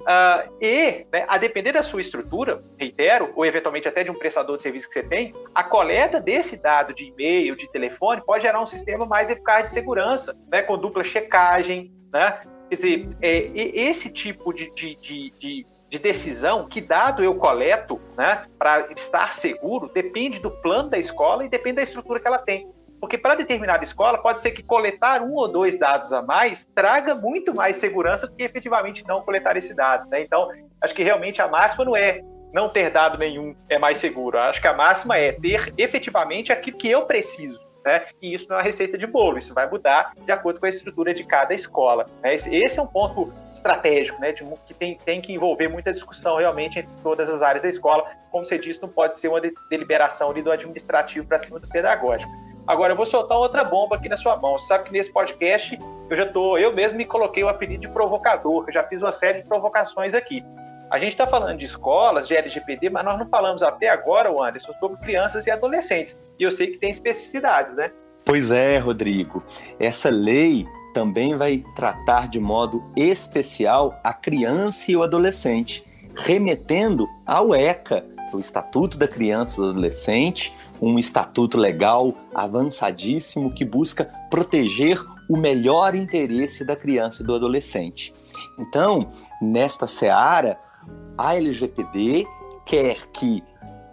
Uh, 0.00 0.50
e, 0.62 1.06
né, 1.12 1.26
a 1.28 1.36
depender 1.36 1.72
da 1.72 1.82
sua 1.82 2.00
estrutura, 2.00 2.62
reitero, 2.78 3.32
ou 3.36 3.44
eventualmente 3.44 3.86
até 3.86 4.02
de 4.02 4.10
um 4.10 4.14
prestador 4.14 4.56
de 4.56 4.62
serviço 4.62 4.88
que 4.88 4.94
você 4.94 5.02
tem, 5.02 5.34
a 5.54 5.62
coleta 5.62 6.18
desse 6.18 6.60
dado 6.60 6.94
de 6.94 7.08
e-mail, 7.08 7.54
de 7.54 7.70
telefone, 7.70 8.22
pode 8.24 8.42
gerar 8.42 8.62
um 8.62 8.66
sistema 8.66 9.04
mais 9.04 9.28
eficaz 9.28 9.64
de 9.64 9.70
segurança, 9.70 10.34
né, 10.50 10.62
com 10.62 10.78
dupla 10.78 11.04
checagem. 11.04 11.92
Né? 12.10 12.40
Quer 12.70 12.76
dizer, 12.76 13.08
é, 13.20 13.50
esse 13.54 14.10
tipo 14.10 14.54
de, 14.54 14.70
de, 14.74 14.94
de, 14.96 15.30
de, 15.38 15.66
de 15.90 15.98
decisão, 15.98 16.66
que 16.66 16.80
dado 16.80 17.22
eu 17.22 17.34
coleto 17.34 18.00
né, 18.16 18.46
para 18.58 18.90
estar 18.96 19.34
seguro, 19.34 19.90
depende 19.92 20.40
do 20.40 20.50
plano 20.50 20.88
da 20.88 20.98
escola 20.98 21.44
e 21.44 21.48
depende 21.48 21.76
da 21.76 21.82
estrutura 21.82 22.18
que 22.18 22.26
ela 22.26 22.38
tem. 22.38 22.70
Porque 23.00 23.16
para 23.16 23.34
determinada 23.34 23.82
escola, 23.82 24.18
pode 24.18 24.40
ser 24.40 24.50
que 24.50 24.62
coletar 24.62 25.22
um 25.22 25.34
ou 25.34 25.48
dois 25.48 25.78
dados 25.78 26.12
a 26.12 26.20
mais 26.20 26.68
traga 26.74 27.14
muito 27.14 27.54
mais 27.54 27.76
segurança 27.76 28.26
do 28.26 28.34
que 28.34 28.42
efetivamente 28.42 29.04
não 29.08 29.22
coletar 29.22 29.56
esse 29.56 29.74
dado. 29.74 30.08
Né? 30.08 30.20
Então, 30.20 30.50
acho 30.80 30.94
que 30.94 31.02
realmente 31.02 31.40
a 31.40 31.48
máxima 31.48 31.84
não 31.84 31.96
é 31.96 32.20
não 32.52 32.68
ter 32.68 32.90
dado 32.90 33.16
nenhum 33.16 33.54
é 33.68 33.78
mais 33.78 33.98
seguro. 33.98 34.38
Acho 34.38 34.60
que 34.60 34.68
a 34.68 34.74
máxima 34.74 35.16
é 35.16 35.32
ter 35.32 35.72
efetivamente 35.78 36.52
aquilo 36.52 36.76
que 36.76 36.90
eu 36.90 37.06
preciso. 37.06 37.60
Né? 37.84 38.04
E 38.20 38.34
isso 38.34 38.46
não 38.48 38.56
é 38.56 38.58
uma 38.58 38.64
receita 38.64 38.98
de 38.98 39.06
bolo, 39.06 39.38
isso 39.38 39.54
vai 39.54 39.68
mudar 39.68 40.12
de 40.22 40.30
acordo 40.30 40.60
com 40.60 40.66
a 40.66 40.68
estrutura 40.68 41.14
de 41.14 41.24
cada 41.24 41.54
escola. 41.54 42.04
Né? 42.22 42.34
Esse 42.34 42.78
é 42.78 42.82
um 42.82 42.86
ponto 42.86 43.32
estratégico, 43.52 44.20
né? 44.20 44.32
De, 44.32 44.44
que 44.66 44.74
tem, 44.74 44.98
tem 44.98 45.20
que 45.20 45.32
envolver 45.32 45.68
muita 45.68 45.92
discussão 45.92 46.36
realmente 46.36 46.78
entre 46.78 46.92
todas 47.02 47.30
as 47.30 47.40
áreas 47.40 47.62
da 47.62 47.70
escola. 47.70 48.04
Como 48.30 48.44
você 48.44 48.58
disse, 48.58 48.82
não 48.82 48.88
pode 48.88 49.16
ser 49.16 49.28
uma 49.28 49.40
deliberação 49.70 50.30
ali 50.30 50.42
do 50.42 50.50
administrativo 50.50 51.26
para 51.26 51.38
cima 51.38 51.58
do 51.58 51.66
pedagógico. 51.68 52.30
Agora 52.66 52.92
eu 52.92 52.96
vou 52.96 53.06
soltar 53.06 53.38
outra 53.38 53.64
bomba 53.64 53.96
aqui 53.96 54.08
na 54.08 54.16
sua 54.16 54.36
mão. 54.36 54.58
Você 54.58 54.66
sabe 54.66 54.84
que 54.84 54.92
nesse 54.92 55.12
podcast 55.12 55.78
eu 56.08 56.16
já 56.16 56.26
tô, 56.26 56.56
eu 56.58 56.72
mesmo 56.72 56.98
me 56.98 57.04
coloquei 57.04 57.42
o 57.42 57.48
apelido 57.48 57.82
de 57.82 57.88
provocador, 57.88 58.64
eu 58.66 58.72
já 58.72 58.84
fiz 58.84 59.00
uma 59.00 59.12
série 59.12 59.42
de 59.42 59.48
provocações 59.48 60.14
aqui. 60.14 60.44
A 60.90 60.98
gente 60.98 61.12
está 61.12 61.26
falando 61.26 61.56
de 61.56 61.66
escolas, 61.66 62.26
de 62.26 62.34
LGPD, 62.34 62.90
mas 62.90 63.04
nós 63.04 63.16
não 63.16 63.28
falamos 63.28 63.62
até 63.62 63.88
agora, 63.88 64.28
Anderson, 64.28 64.72
sobre 64.80 64.96
crianças 64.98 65.46
e 65.46 65.50
adolescentes. 65.50 66.18
E 66.38 66.42
eu 66.42 66.50
sei 66.50 66.66
que 66.66 66.78
tem 66.78 66.90
especificidades, 66.90 67.76
né? 67.76 67.92
Pois 68.24 68.50
é, 68.50 68.78
Rodrigo. 68.78 69.42
Essa 69.78 70.10
lei 70.10 70.66
também 70.92 71.36
vai 71.36 71.64
tratar 71.76 72.28
de 72.28 72.40
modo 72.40 72.82
especial 72.96 73.98
a 74.02 74.12
criança 74.12 74.90
e 74.90 74.96
o 74.96 75.02
adolescente, 75.02 75.84
remetendo 76.16 77.08
ao 77.24 77.54
ECA, 77.54 78.04
o 78.32 78.38
Estatuto 78.38 78.98
da 78.98 79.06
Criança 79.06 79.54
e 79.54 79.56
do 79.58 79.70
Adolescente, 79.70 80.52
um 80.80 80.98
estatuto 80.98 81.58
legal 81.58 82.14
avançadíssimo 82.34 83.52
que 83.52 83.64
busca 83.64 84.04
proteger 84.30 85.00
o 85.28 85.36
melhor 85.36 85.94
interesse 85.94 86.64
da 86.64 86.74
criança 86.74 87.22
e 87.22 87.26
do 87.26 87.34
adolescente. 87.34 88.12
Então, 88.58 89.10
nesta 89.40 89.86
seara, 89.86 90.58
a 91.16 91.36
LGPD 91.36 92.26
quer 92.64 93.08
que 93.12 93.42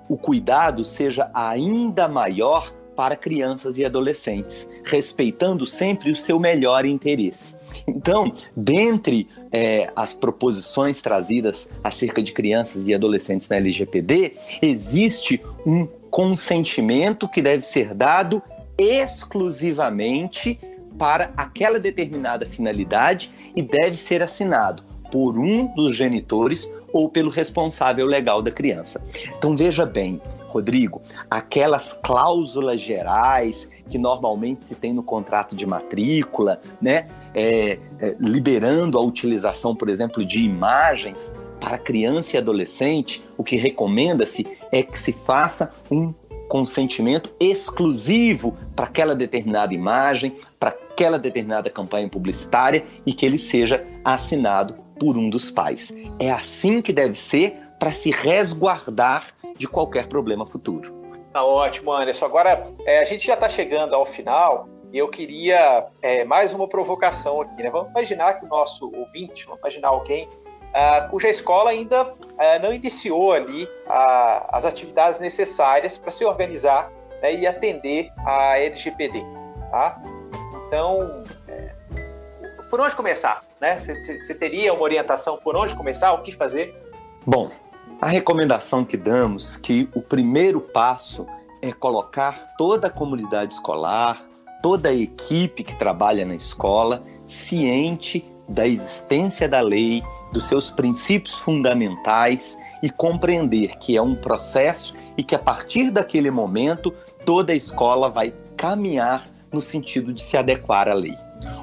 o 0.10 0.18
cuidado 0.18 0.86
seja 0.86 1.30
ainda 1.34 2.08
maior 2.08 2.74
para 2.96 3.16
crianças 3.16 3.78
e 3.78 3.86
adolescentes, 3.86 4.68
respeitando 4.84 5.68
sempre 5.68 6.10
o 6.10 6.16
seu 6.16 6.40
melhor 6.40 6.84
interesse. 6.84 7.54
Então, 7.88 8.34
dentre 8.56 9.30
é, 9.52 9.92
as 9.96 10.16
proposições 10.16 11.00
trazidas 11.00 11.70
acerca 11.84 12.24
de 12.24 12.34
crianças 12.34 12.88
e 12.88 12.96
adolescentes 12.96 13.48
na 13.50 13.58
LGPD, 13.58 14.34
existe 14.64 15.40
um 15.64 15.88
consentimento 16.18 17.30
que 17.30 17.44
deve 17.44 17.62
ser 17.62 17.94
dado 17.94 18.42
exclusivamente 18.76 20.60
para 20.98 21.32
aquela 21.38 21.80
determinada 21.80 22.44
finalidade 22.44 23.32
e 23.56 23.62
deve 23.62 23.96
ser 23.96 24.24
assinado 24.24 24.82
por 25.12 25.38
um 25.38 25.68
dos 25.76 25.96
genitores 25.96 26.68
ou 26.92 27.08
pelo 27.08 27.30
responsável 27.30 28.08
legal 28.08 28.42
da 28.42 28.50
criança. 28.50 29.00
Então 29.38 29.56
veja 29.56 29.86
bem, 29.86 30.20
Rodrigo, 30.48 31.04
aquelas 31.30 31.94
cláusulas 31.94 32.82
gerais 32.82 33.68
que 33.88 34.00
normalmente 34.00 34.66
se 34.66 34.74
tem 34.74 34.92
no 34.92 35.04
contrato 35.04 35.56
de 35.56 35.68
matrícula, 35.68 36.60
né, 36.82 37.06
é, 37.36 37.78
é, 38.00 38.16
liberando 38.20 38.98
a 38.98 39.02
utilização, 39.02 39.76
por 39.76 39.88
exemplo, 39.88 40.26
de 40.26 40.42
imagens 40.42 41.32
para 41.60 41.78
criança 41.78 42.36
e 42.36 42.40
adolescente, 42.40 43.24
o 43.38 43.44
que 43.44 43.56
recomenda-se 43.56 44.46
é 44.72 44.84
que 44.84 44.98
se 44.98 45.12
faça 45.12 45.74
um 45.92 46.14
consentimento 46.48 47.36
exclusivo 47.40 48.58
para 48.76 48.86
aquela 48.86 49.16
determinada 49.16 49.74
imagem, 49.74 50.36
para 50.60 50.70
aquela 50.70 51.20
determinada 51.20 51.70
campanha 51.70 52.08
publicitária 52.10 52.86
e 53.06 53.14
que 53.14 53.26
ele 53.26 53.38
seja 53.38 53.86
assinado 54.04 54.76
por 55.00 55.18
um 55.18 55.30
dos 55.30 55.52
pais. 55.52 55.94
É 56.20 56.32
assim 56.32 56.82
que 56.82 56.94
deve 56.94 57.14
ser 57.14 57.60
para 57.80 57.94
se 57.94 58.10
resguardar 58.12 59.28
de 59.58 59.68
qualquer 59.68 60.08
problema 60.08 60.46
futuro. 60.46 60.96
Tá 61.32 61.44
ótimo, 61.44 61.92
Anderson. 61.92 62.26
Agora, 62.26 62.68
é, 62.86 63.00
a 63.00 63.04
gente 63.04 63.28
já 63.28 63.34
está 63.34 63.48
chegando 63.48 63.94
ao 63.94 64.06
final 64.06 64.68
e 64.92 64.98
eu 64.98 65.08
queria 65.08 65.86
é, 66.02 66.24
mais 66.24 66.54
uma 66.54 66.68
provocação 66.68 67.42
aqui. 67.42 67.62
Né? 67.62 67.70
Vamos 67.70 67.92
imaginar 67.92 68.34
que 68.36 68.46
o 68.46 68.50
nosso 68.50 68.92
ouvinte, 68.92 69.46
vamos 69.46 69.60
imaginar 69.60 69.90
alguém 69.90 70.28
uh, 70.70 71.10
cuja 71.10 71.30
escola 71.30 71.72
ainda 71.72 72.04
uh, 72.04 72.16
não 72.62 72.74
iniciou 72.74 73.34
ali 73.34 73.64
uh, 73.64 74.48
as 74.50 74.66
atividades 74.66 75.20
necessárias 75.20 75.98
para 75.98 76.12
se 76.12 76.26
organizar 76.26 76.92
né, 77.22 77.36
e 77.36 77.48
atender 77.48 78.12
a 78.26 78.58
LGPD. 78.60 79.24
Tá? 79.72 80.02
Então, 80.68 81.24
é, 81.48 81.72
por 82.70 82.80
onde 82.80 82.96
começar? 82.96 83.44
Você 83.78 83.94
né? 84.34 84.40
teria 84.40 84.74
uma 84.74 84.84
orientação 84.84 85.38
por 85.38 85.56
onde 85.56 85.76
começar, 85.76 86.14
o 86.14 86.22
que 86.22 86.32
fazer? 86.32 86.76
Bom, 87.26 87.50
a 88.00 88.08
recomendação 88.08 88.86
que 88.86 88.96
damos 88.96 89.58
que 89.58 89.90
o 89.96 90.02
primeiro 90.02 90.62
passo 90.62 91.26
é 91.62 91.72
colocar 91.72 92.56
toda 92.58 92.88
a 92.88 92.90
comunidade 92.90 93.56
escolar, 93.56 94.22
toda 94.62 94.90
a 94.90 94.94
equipe 94.94 95.64
que 95.64 95.76
trabalha 95.76 96.26
na 96.26 96.36
escola 96.36 97.04
ciente 97.26 98.26
da 98.48 98.66
existência 98.66 99.48
da 99.48 99.62
lei, 99.62 100.02
dos 100.32 100.46
seus 100.46 100.72
princípios 100.72 101.36
fundamentais 101.36 102.58
e 102.82 102.90
compreender 102.90 103.78
que 103.78 103.98
é 103.98 104.02
um 104.02 104.16
processo 104.16 104.96
e 105.18 105.24
que 105.24 105.36
a 105.36 105.40
partir 105.40 105.92
daquele 105.92 106.32
momento 106.32 106.92
toda 107.26 107.52
a 107.52 107.56
escola 107.56 108.10
vai 108.10 108.34
caminhar 108.56 109.28
no 109.52 109.62
sentido 109.62 110.14
de 110.14 110.22
se 110.22 110.38
adequar 110.38 110.88
à 110.88 110.94
lei. 110.94 111.16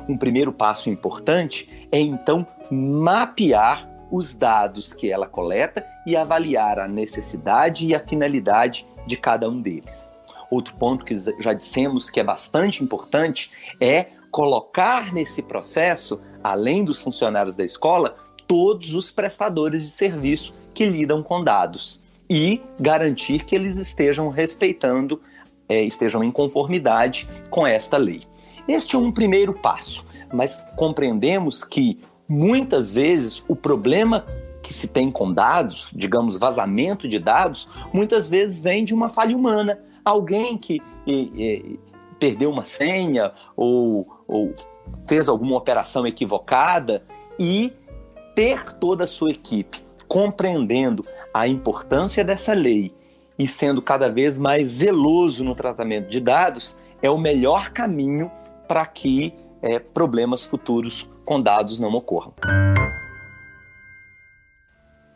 Um 0.09 0.16
primeiro 0.16 0.53
passo 0.53 0.90
importante 0.90 1.88
é 1.90 2.01
então 2.01 2.47
mapear 2.70 3.88
os 4.11 4.35
dados 4.35 4.92
que 4.92 5.11
ela 5.11 5.27
coleta 5.27 5.85
e 6.07 6.16
avaliar 6.16 6.79
a 6.79 6.88
necessidade 6.88 7.87
e 7.87 7.94
a 7.94 8.01
finalidade 8.01 8.87
de 9.07 9.16
cada 9.16 9.49
um 9.49 9.61
deles. 9.61 10.11
Outro 10.51 10.75
ponto 10.77 11.05
que 11.05 11.16
já 11.40 11.53
dissemos 11.53 12.11
que 12.11 12.20
é 12.20 12.25
bastante 12.25 12.83
importante 12.83 13.51
é 13.81 14.07
colocar 14.31 15.12
nesse 15.12 15.42
processo, 15.42 16.20
além 16.44 16.85
dos 16.85 17.00
funcionários 17.00 17.57
da 17.57 17.64
escola, 17.64 18.16
todos 18.46 18.94
os 18.94 19.11
prestadores 19.11 19.85
de 19.85 19.90
serviço 19.92 20.52
que 20.74 20.85
lidam 20.85 21.22
com 21.22 21.42
dados 21.42 22.02
e 22.28 22.61
garantir 22.78 23.44
que 23.44 23.54
eles 23.54 23.78
estejam 23.78 24.28
respeitando, 24.28 25.20
é, 25.66 25.83
estejam 25.83 26.22
em 26.22 26.30
conformidade 26.30 27.26
com 27.48 27.66
esta 27.66 27.96
lei. 27.96 28.22
Este 28.68 28.94
é 28.94 28.98
um 28.98 29.11
primeiro 29.11 29.54
passo, 29.54 30.04
mas 30.33 30.61
compreendemos 30.76 31.64
que 31.64 31.98
muitas 32.28 32.92
vezes 32.92 33.42
o 33.48 33.57
problema 33.57 34.26
que 34.62 34.72
se 34.72 34.88
tem 34.88 35.11
com 35.11 35.33
dados, 35.33 35.90
digamos, 35.94 36.38
vazamento 36.38 37.09
de 37.09 37.18
dados, 37.18 37.68
muitas 37.92 38.28
vezes 38.28 38.62
vem 38.62 38.85
de 38.85 38.94
uma 38.94 39.09
falha 39.09 39.37
humana. 39.37 39.78
Alguém 40.04 40.57
que 40.57 40.83
e, 41.07 41.12
e, 41.14 41.80
perdeu 42.18 42.50
uma 42.50 42.64
senha 42.64 43.33
ou, 43.54 44.09
ou 44.26 44.54
fez 45.07 45.29
alguma 45.29 45.57
operação 45.57 46.07
equivocada 46.07 47.03
e 47.38 47.73
ter 48.35 48.73
toda 48.75 49.05
a 49.05 49.09
sua 49.09 49.31
equipe 49.31 49.83
compreendendo 50.09 51.05
a 51.33 51.49
importância 51.49 52.25
dessa 52.25 52.53
lei 52.53 52.94
e 53.38 53.49
sendo 53.49 53.83
cada 53.83 54.09
vez 54.09 54.38
mais 54.38 54.70
zeloso 54.70 55.42
no 55.42 55.55
tratamento 55.55 56.09
de 56.09 56.20
dados 56.20 56.77
é 57.03 57.11
o 57.11 57.18
melhor 57.18 57.70
caminho 57.70 58.31
para 58.68 58.87
que 58.87 59.35
é, 59.61 59.79
problemas 59.79 60.44
futuros 60.44 61.09
com 61.25 61.40
dados 61.40 61.81
não 61.81 61.92
ocorram. 61.94 62.35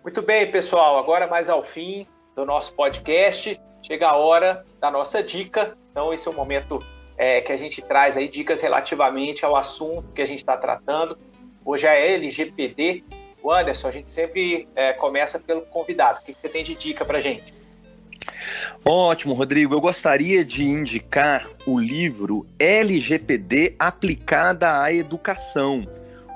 Muito 0.03 0.23
bem, 0.23 0.51
pessoal. 0.51 0.99
Agora, 0.99 1.27
mais 1.27 1.49
ao 1.49 1.63
fim 1.63 2.07
do 2.35 2.45
nosso 2.45 2.73
podcast, 2.73 3.61
chega 3.83 4.09
a 4.09 4.17
hora 4.17 4.65
da 4.81 4.91
nossa 4.91 5.23
dica. 5.23 5.77
Então, 5.91 6.13
esse 6.13 6.27
é 6.27 6.31
o 6.31 6.35
momento 6.35 6.79
é, 7.19 7.41
que 7.41 7.53
a 7.53 7.57
gente 7.57 7.83
traz 7.83 8.17
aí 8.17 8.29
dicas 8.29 8.61
relativamente 8.61 9.45
ao 9.45 9.57
assunto 9.57 10.13
que 10.15 10.23
a 10.23 10.27
gente 10.27 10.39
está 10.39 10.57
tratando. 10.57 11.19
Hoje 11.65 11.87
é 11.87 12.15
LGPD. 12.15 13.05
O 13.43 13.53
Anderson, 13.53 13.89
a 13.89 13.91
gente 13.91 14.09
sempre 14.09 14.69
é, 14.75 14.93
começa 14.93 15.39
pelo 15.39 15.63
convidado. 15.63 16.21
O 16.21 16.25
que, 16.25 16.33
que 16.33 16.41
você 16.41 16.49
tem 16.49 16.65
de 16.65 16.75
dica 16.75 17.05
para 17.05 17.21
gente? 17.21 17.53
Ótimo, 18.85 19.35
Rodrigo. 19.35 19.75
Eu 19.75 19.81
gostaria 19.81 20.45
de 20.45 20.65
indicar 20.65 21.49
o 21.67 21.79
livro 21.79 22.47
LGPD 22.59 23.75
aplicada 23.79 24.81
à 24.81 24.93
educação 24.93 25.87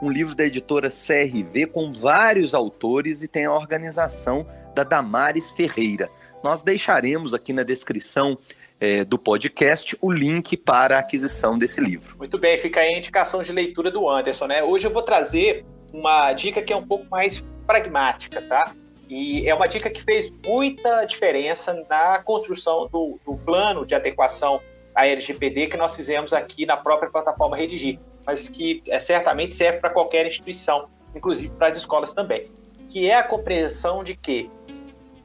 um 0.03 0.11
livro 0.11 0.35
da 0.35 0.45
editora 0.45 0.91
CRV 0.91 1.67
com 1.67 1.93
vários 1.93 2.55
autores 2.55 3.23
e 3.23 3.29
tem 3.29 3.45
a 3.45 3.53
organização 3.53 4.45
da 4.75 4.83
Damares 4.83 5.53
Ferreira. 5.53 6.11
Nós 6.43 6.61
deixaremos 6.61 7.33
aqui 7.33 7.53
na 7.53 7.63
descrição 7.63 8.37
é, 8.83 9.05
do 9.05 9.17
podcast 9.17 9.97
o 10.01 10.11
link 10.11 10.57
para 10.57 10.97
a 10.97 10.99
aquisição 10.99 11.57
desse 11.57 11.81
livro. 11.81 12.17
Muito 12.19 12.37
bem, 12.37 12.59
fica 12.59 12.81
aí 12.81 12.93
a 12.93 12.99
indicação 12.99 13.41
de 13.41 13.53
leitura 13.53 13.93
do 13.93 14.09
Anderson, 14.11 14.49
né? 14.49 14.61
Hoje 14.65 14.89
eu 14.89 14.93
vou 14.93 15.03
trazer 15.03 15.65
uma 15.93 16.33
dica 16.33 16.61
que 16.61 16.73
é 16.73 16.77
um 16.77 16.85
pouco 16.85 17.07
mais 17.09 17.45
pragmática, 17.65 18.43
tá? 18.43 18.75
E 19.09 19.49
é 19.49 19.55
uma 19.55 19.69
dica 19.69 19.89
que 19.89 20.03
fez 20.03 20.33
muita 20.45 21.05
diferença 21.05 21.73
na 21.89 22.21
construção 22.25 22.89
do, 22.91 23.21
do 23.25 23.37
plano 23.37 23.87
de 23.87 23.95
adequação 23.95 24.61
à 24.97 25.07
LGPD 25.07 25.69
que 25.69 25.77
nós 25.77 25.95
fizemos 25.95 26.33
aqui 26.33 26.67
na 26.67 26.77
própria 26.77 27.09
plataforma 27.09 27.57
Redigir 27.57 28.01
mas 28.27 28.49
que 28.49 28.83
é, 28.89 28.99
certamente 28.99 29.55
serve 29.55 29.79
para 29.79 29.91
qualquer 29.91 30.27
instituição, 30.27 30.89
inclusive 31.15 31.53
para 31.55 31.69
as 31.69 31.77
escolas 31.77 32.13
também, 32.13 32.49
que 32.89 33.09
é 33.09 33.17
a 33.17 33.23
compreensão 33.23 34.05
de 34.05 34.15
que 34.15 34.51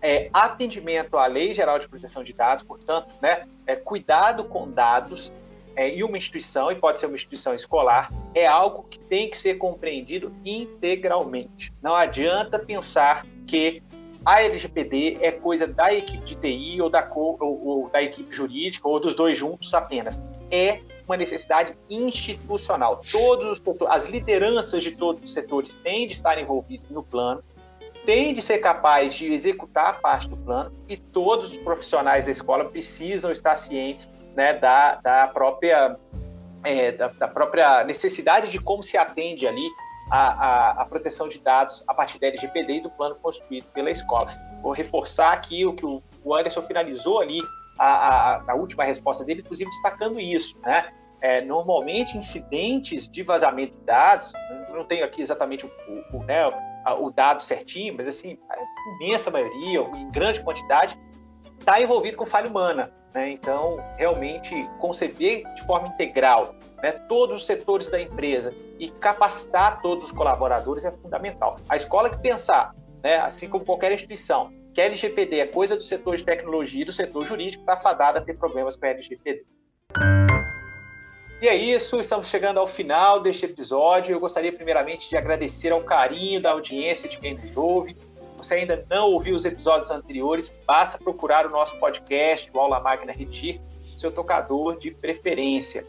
é, 0.08 0.30
atendimento 0.32 1.18
à 1.18 1.28
Lei 1.28 1.54
Geral 1.54 1.78
de 1.78 1.90
Proteção 1.90 2.24
de 2.24 2.32
Dados, 2.32 2.64
portanto, 2.64 3.08
né, 3.22 3.46
é, 3.66 3.76
cuidado 3.76 4.46
com 4.46 4.72
dados 4.72 5.34
é, 5.76 5.94
e 5.94 6.02
uma 6.02 6.18
instituição, 6.18 6.72
e 6.72 6.76
pode 6.76 6.98
ser 6.98 7.08
uma 7.08 7.16
instituição 7.16 7.54
escolar, 7.54 8.10
é 8.34 8.48
algo 8.48 8.84
que 8.84 8.98
tem 8.98 9.30
que 9.30 9.38
ser 9.38 9.56
compreendido 9.56 10.34
integralmente. 10.46 11.74
Não 11.82 11.94
adianta 11.94 12.58
pensar 12.58 13.26
que 13.46 13.84
a 14.26 14.42
LGPD 14.42 15.18
é 15.20 15.30
coisa 15.30 15.68
da 15.68 15.94
equipe 15.94 16.24
de 16.24 16.36
TI 16.36 16.82
ou 16.82 16.90
da, 16.90 17.06
ou, 17.14 17.38
ou 17.42 17.90
da 17.90 18.02
equipe 18.02 18.34
jurídica 18.34 18.88
ou 18.88 19.02
dos 19.02 19.14
dois 19.14 19.38
juntos 19.38 19.74
apenas. 19.74 20.18
É 20.50 20.80
uma 21.06 21.18
necessidade 21.18 21.78
institucional. 21.90 23.02
Todos 23.12 23.62
as 23.90 24.06
lideranças 24.06 24.82
de 24.82 24.92
todos 24.92 25.22
os 25.22 25.34
setores 25.34 25.76
têm 25.76 26.08
de 26.08 26.14
estar 26.14 26.40
envolvidos 26.40 26.90
no 26.90 27.04
plano, 27.04 27.44
têm 28.08 28.34
de 28.34 28.42
ser 28.42 28.60
capazes 28.60 29.16
de 29.16 29.34
executar 29.34 29.88
a 29.88 29.94
parte 29.94 30.30
do 30.30 30.38
plano 30.38 30.72
e 30.88 30.96
todos 30.96 31.52
os 31.52 31.58
profissionais 31.58 32.24
da 32.24 32.32
escola 32.32 32.64
precisam 32.64 33.34
estar 33.34 33.58
cientes 33.58 34.10
né, 34.34 34.54
da, 34.54 34.96
da, 34.96 35.28
própria, 35.28 36.00
é, 36.64 36.94
da, 36.94 37.10
da, 37.10 37.28
própria 37.28 37.84
necessidade 37.84 38.48
de 38.50 38.60
como 38.60 38.82
se 38.82 38.98
atende 38.98 39.46
ali 39.46 39.68
a, 40.10 40.30
a, 40.30 40.82
a, 40.84 40.86
proteção 40.86 41.28
de 41.28 41.38
dados 41.38 41.84
a 41.86 41.94
partir 41.94 42.18
da 42.18 42.28
LGPD 42.28 42.78
e 42.78 42.82
do 42.82 42.90
plano 42.92 43.16
construído 43.16 43.66
pela 43.74 43.92
escola. 43.92 44.32
Vou 44.62 44.72
reforçar 44.72 45.34
aqui 45.34 45.66
o 45.66 45.74
que 45.74 45.86
o 45.86 46.34
Anderson 46.34 46.62
finalizou 46.62 47.20
ali 47.20 47.42
a, 47.78 48.42
a, 48.48 48.56
última 48.56 48.86
resposta 48.86 49.26
dele, 49.26 49.42
inclusive 49.42 49.70
destacando 49.70 50.18
isso, 50.18 50.58
né? 50.60 50.94
É, 51.20 51.42
normalmente 51.42 52.18
incidentes 52.18 53.10
de 53.10 53.24
vazamento 53.24 53.76
de 53.76 53.84
dados, 53.84 54.32
não 54.72 54.86
tenho 54.86 55.04
aqui 55.04 55.22
exatamente 55.22 55.66
o, 55.66 55.70
o, 56.14 56.24
né, 56.24 56.46
o 56.94 57.10
dado 57.10 57.44
certinho, 57.44 57.96
mas 57.96 58.08
assim, 58.08 58.38
a 58.50 59.06
imensa 59.06 59.30
maioria, 59.32 59.82
em 59.82 60.12
grande 60.12 60.42
quantidade, 60.42 60.98
está 61.60 61.82
envolvido 61.82 62.18
com 62.18 62.26
falha 62.26 62.50
humana. 62.50 62.92
Né? 63.14 63.32
Então, 63.32 63.84
realmente, 63.98 64.70
conceber 64.80 65.44
de 65.56 65.66
forma 65.66 65.88
integral 65.88 66.56
né, 66.84 66.92
todos 66.92 67.38
os 67.38 67.46
setores 67.46 67.90
da 67.90 68.00
empresa 68.00 68.54
e 68.80 68.90
capacitar 68.90 69.82
todos 69.82 70.06
os 70.06 70.12
colaboradores 70.12 70.86
é 70.86 70.92
fundamental. 70.92 71.56
A 71.68 71.76
escola 71.76 72.10
que 72.10 72.18
pensar, 72.18 72.76
né, 73.04 73.18
assim 73.18 73.50
como 73.50 73.66
qualquer 73.66 73.92
instituição, 73.92 74.52
que 74.74 74.82
a 74.82 74.86
LGPD 74.86 75.40
é 75.40 75.48
coisa 75.48 75.76
do 75.76 75.82
setor 75.82 76.16
de 76.16 76.24
tecnologia 76.24 76.84
e 76.84 76.86
do 76.86 76.94
setor 76.94 77.26
jurídico, 77.26 77.64
está 77.64 77.76
fadada 77.76 78.20
a 78.20 78.22
ter 78.22 78.38
problemas 78.38 78.76
com 78.76 78.86
a 78.86 78.90
LGPD. 78.90 79.44
E 81.40 81.48
é 81.48 81.56
isso, 81.56 82.00
estamos 82.00 82.30
chegando 82.30 82.60
ao 82.60 82.66
final 82.66 83.20
deste 83.20 83.46
episódio. 83.46 84.12
Eu 84.12 84.20
gostaria 84.20 84.52
primeiramente 84.52 85.08
de 85.08 85.16
agradecer 85.16 85.72
ao 85.72 85.84
carinho 85.84 86.42
da 86.42 86.50
audiência 86.50 87.08
de 87.08 87.20
quem 87.20 87.30
nos 87.30 87.56
ouve. 87.56 87.94
Se 87.94 88.38
você 88.38 88.56
ainda 88.56 88.84
não 88.90 89.12
ouviu 89.12 89.36
os 89.36 89.46
episódios 89.46 89.92
anteriores, 89.92 90.52
basta 90.66 90.98
procurar 90.98 91.46
o 91.46 91.50
nosso 91.52 91.78
podcast, 91.78 92.50
o 92.52 92.60
Aula 92.60 92.80
Magna 92.80 93.12
Retir, 93.12 93.62
seu 94.00 94.12
tocador 94.12 94.80
de 94.80 94.90
preferência. 94.90 95.86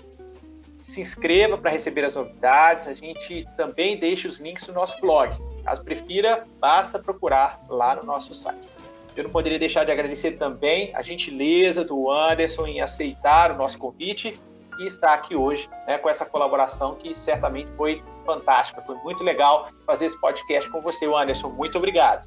Se 0.76 1.00
inscreva 1.00 1.56
para 1.56 1.70
receber 1.70 2.04
as 2.04 2.14
novidades. 2.14 2.86
A 2.86 2.92
gente 2.92 3.48
também 3.56 3.96
deixa 3.96 4.28
os 4.28 4.36
links 4.36 4.66
no 4.66 4.74
nosso 4.74 5.00
blog. 5.00 5.34
Caso 5.64 5.82
prefira, 5.82 6.44
basta 6.60 6.98
procurar 6.98 7.64
lá 7.70 7.96
no 7.96 8.02
nosso 8.02 8.34
site. 8.34 8.68
Eu 9.16 9.24
não 9.24 9.30
poderia 9.30 9.58
deixar 9.58 9.84
de 9.84 9.92
agradecer 9.92 10.32
também 10.32 10.94
a 10.94 11.00
gentileza 11.00 11.82
do 11.82 12.10
Anderson 12.10 12.66
em 12.66 12.82
aceitar 12.82 13.50
o 13.50 13.56
nosso 13.56 13.78
convite 13.78 14.38
e 14.78 14.86
estar 14.86 15.14
aqui 15.14 15.34
hoje 15.34 15.68
né, 15.86 15.98
com 15.98 16.08
essa 16.08 16.24
colaboração 16.24 16.94
que 16.94 17.14
certamente 17.18 17.70
foi 17.76 18.02
fantástica. 18.24 18.82
Foi 18.82 18.96
muito 18.96 19.24
legal 19.24 19.68
fazer 19.86 20.06
esse 20.06 20.20
podcast 20.20 20.70
com 20.70 20.80
você, 20.80 21.06
Anderson. 21.06 21.48
Muito 21.48 21.78
obrigado. 21.78 22.26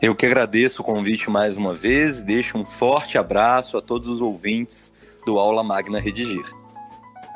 Eu 0.00 0.14
que 0.14 0.26
agradeço 0.26 0.82
o 0.82 0.84
convite 0.84 1.30
mais 1.30 1.56
uma 1.56 1.72
vez 1.72 2.20
deixo 2.20 2.58
um 2.58 2.64
forte 2.66 3.16
abraço 3.16 3.76
a 3.76 3.80
todos 3.80 4.08
os 4.08 4.20
ouvintes 4.20 4.92
do 5.24 5.38
Aula 5.38 5.62
Magna 5.62 5.98
Redigir. 5.98 6.44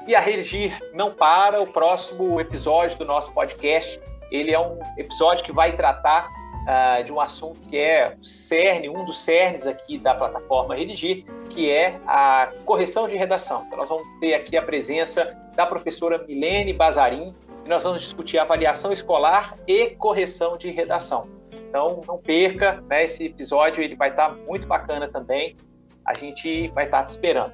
E 0.06 0.14
a 0.14 0.20
Redigir 0.20 0.78
não 0.94 1.12
para, 1.12 1.60
o 1.60 1.66
próximo 1.66 2.40
episódio 2.40 2.98
do 2.98 3.04
nosso 3.04 3.32
podcast, 3.32 4.00
ele 4.30 4.52
é 4.52 4.58
um 4.58 4.78
episódio 4.96 5.44
que 5.44 5.52
vai 5.52 5.74
tratar 5.76 6.28
uh, 6.68 7.02
de 7.02 7.12
um 7.12 7.20
assunto 7.20 7.60
que 7.62 7.78
é 7.78 8.14
o 8.20 8.24
cerne, 8.24 8.88
um 8.88 9.04
dos 9.04 9.18
cernes 9.18 9.66
aqui 9.66 9.98
da 9.98 10.14
plataforma 10.14 10.74
Redigir, 10.74 11.24
que 11.48 11.70
é 11.70 11.98
a 12.06 12.52
correção 12.64 13.08
de 13.08 13.16
redação. 13.16 13.64
Então 13.66 13.78
nós 13.78 13.88
vamos 13.88 14.06
ter 14.20 14.34
aqui 14.34 14.56
a 14.56 14.62
presença 14.62 15.36
da 15.56 15.66
professora 15.66 16.24
Milene 16.28 16.72
Bazarim, 16.72 17.34
e 17.64 17.68
nós 17.68 17.82
vamos 17.82 18.02
discutir 18.02 18.38
avaliação 18.38 18.92
escolar 18.92 19.56
e 19.66 19.90
correção 19.90 20.56
de 20.56 20.70
redação. 20.70 21.28
Então, 21.52 22.00
não 22.06 22.16
perca, 22.16 22.82
né? 22.88 23.04
Esse 23.04 23.26
episódio 23.26 23.82
ele 23.82 23.94
vai 23.94 24.08
estar 24.08 24.34
muito 24.34 24.66
bacana 24.66 25.06
também. 25.06 25.54
A 26.02 26.14
gente 26.14 26.68
vai 26.68 26.86
estar 26.86 27.04
te 27.04 27.10
esperando. 27.10 27.52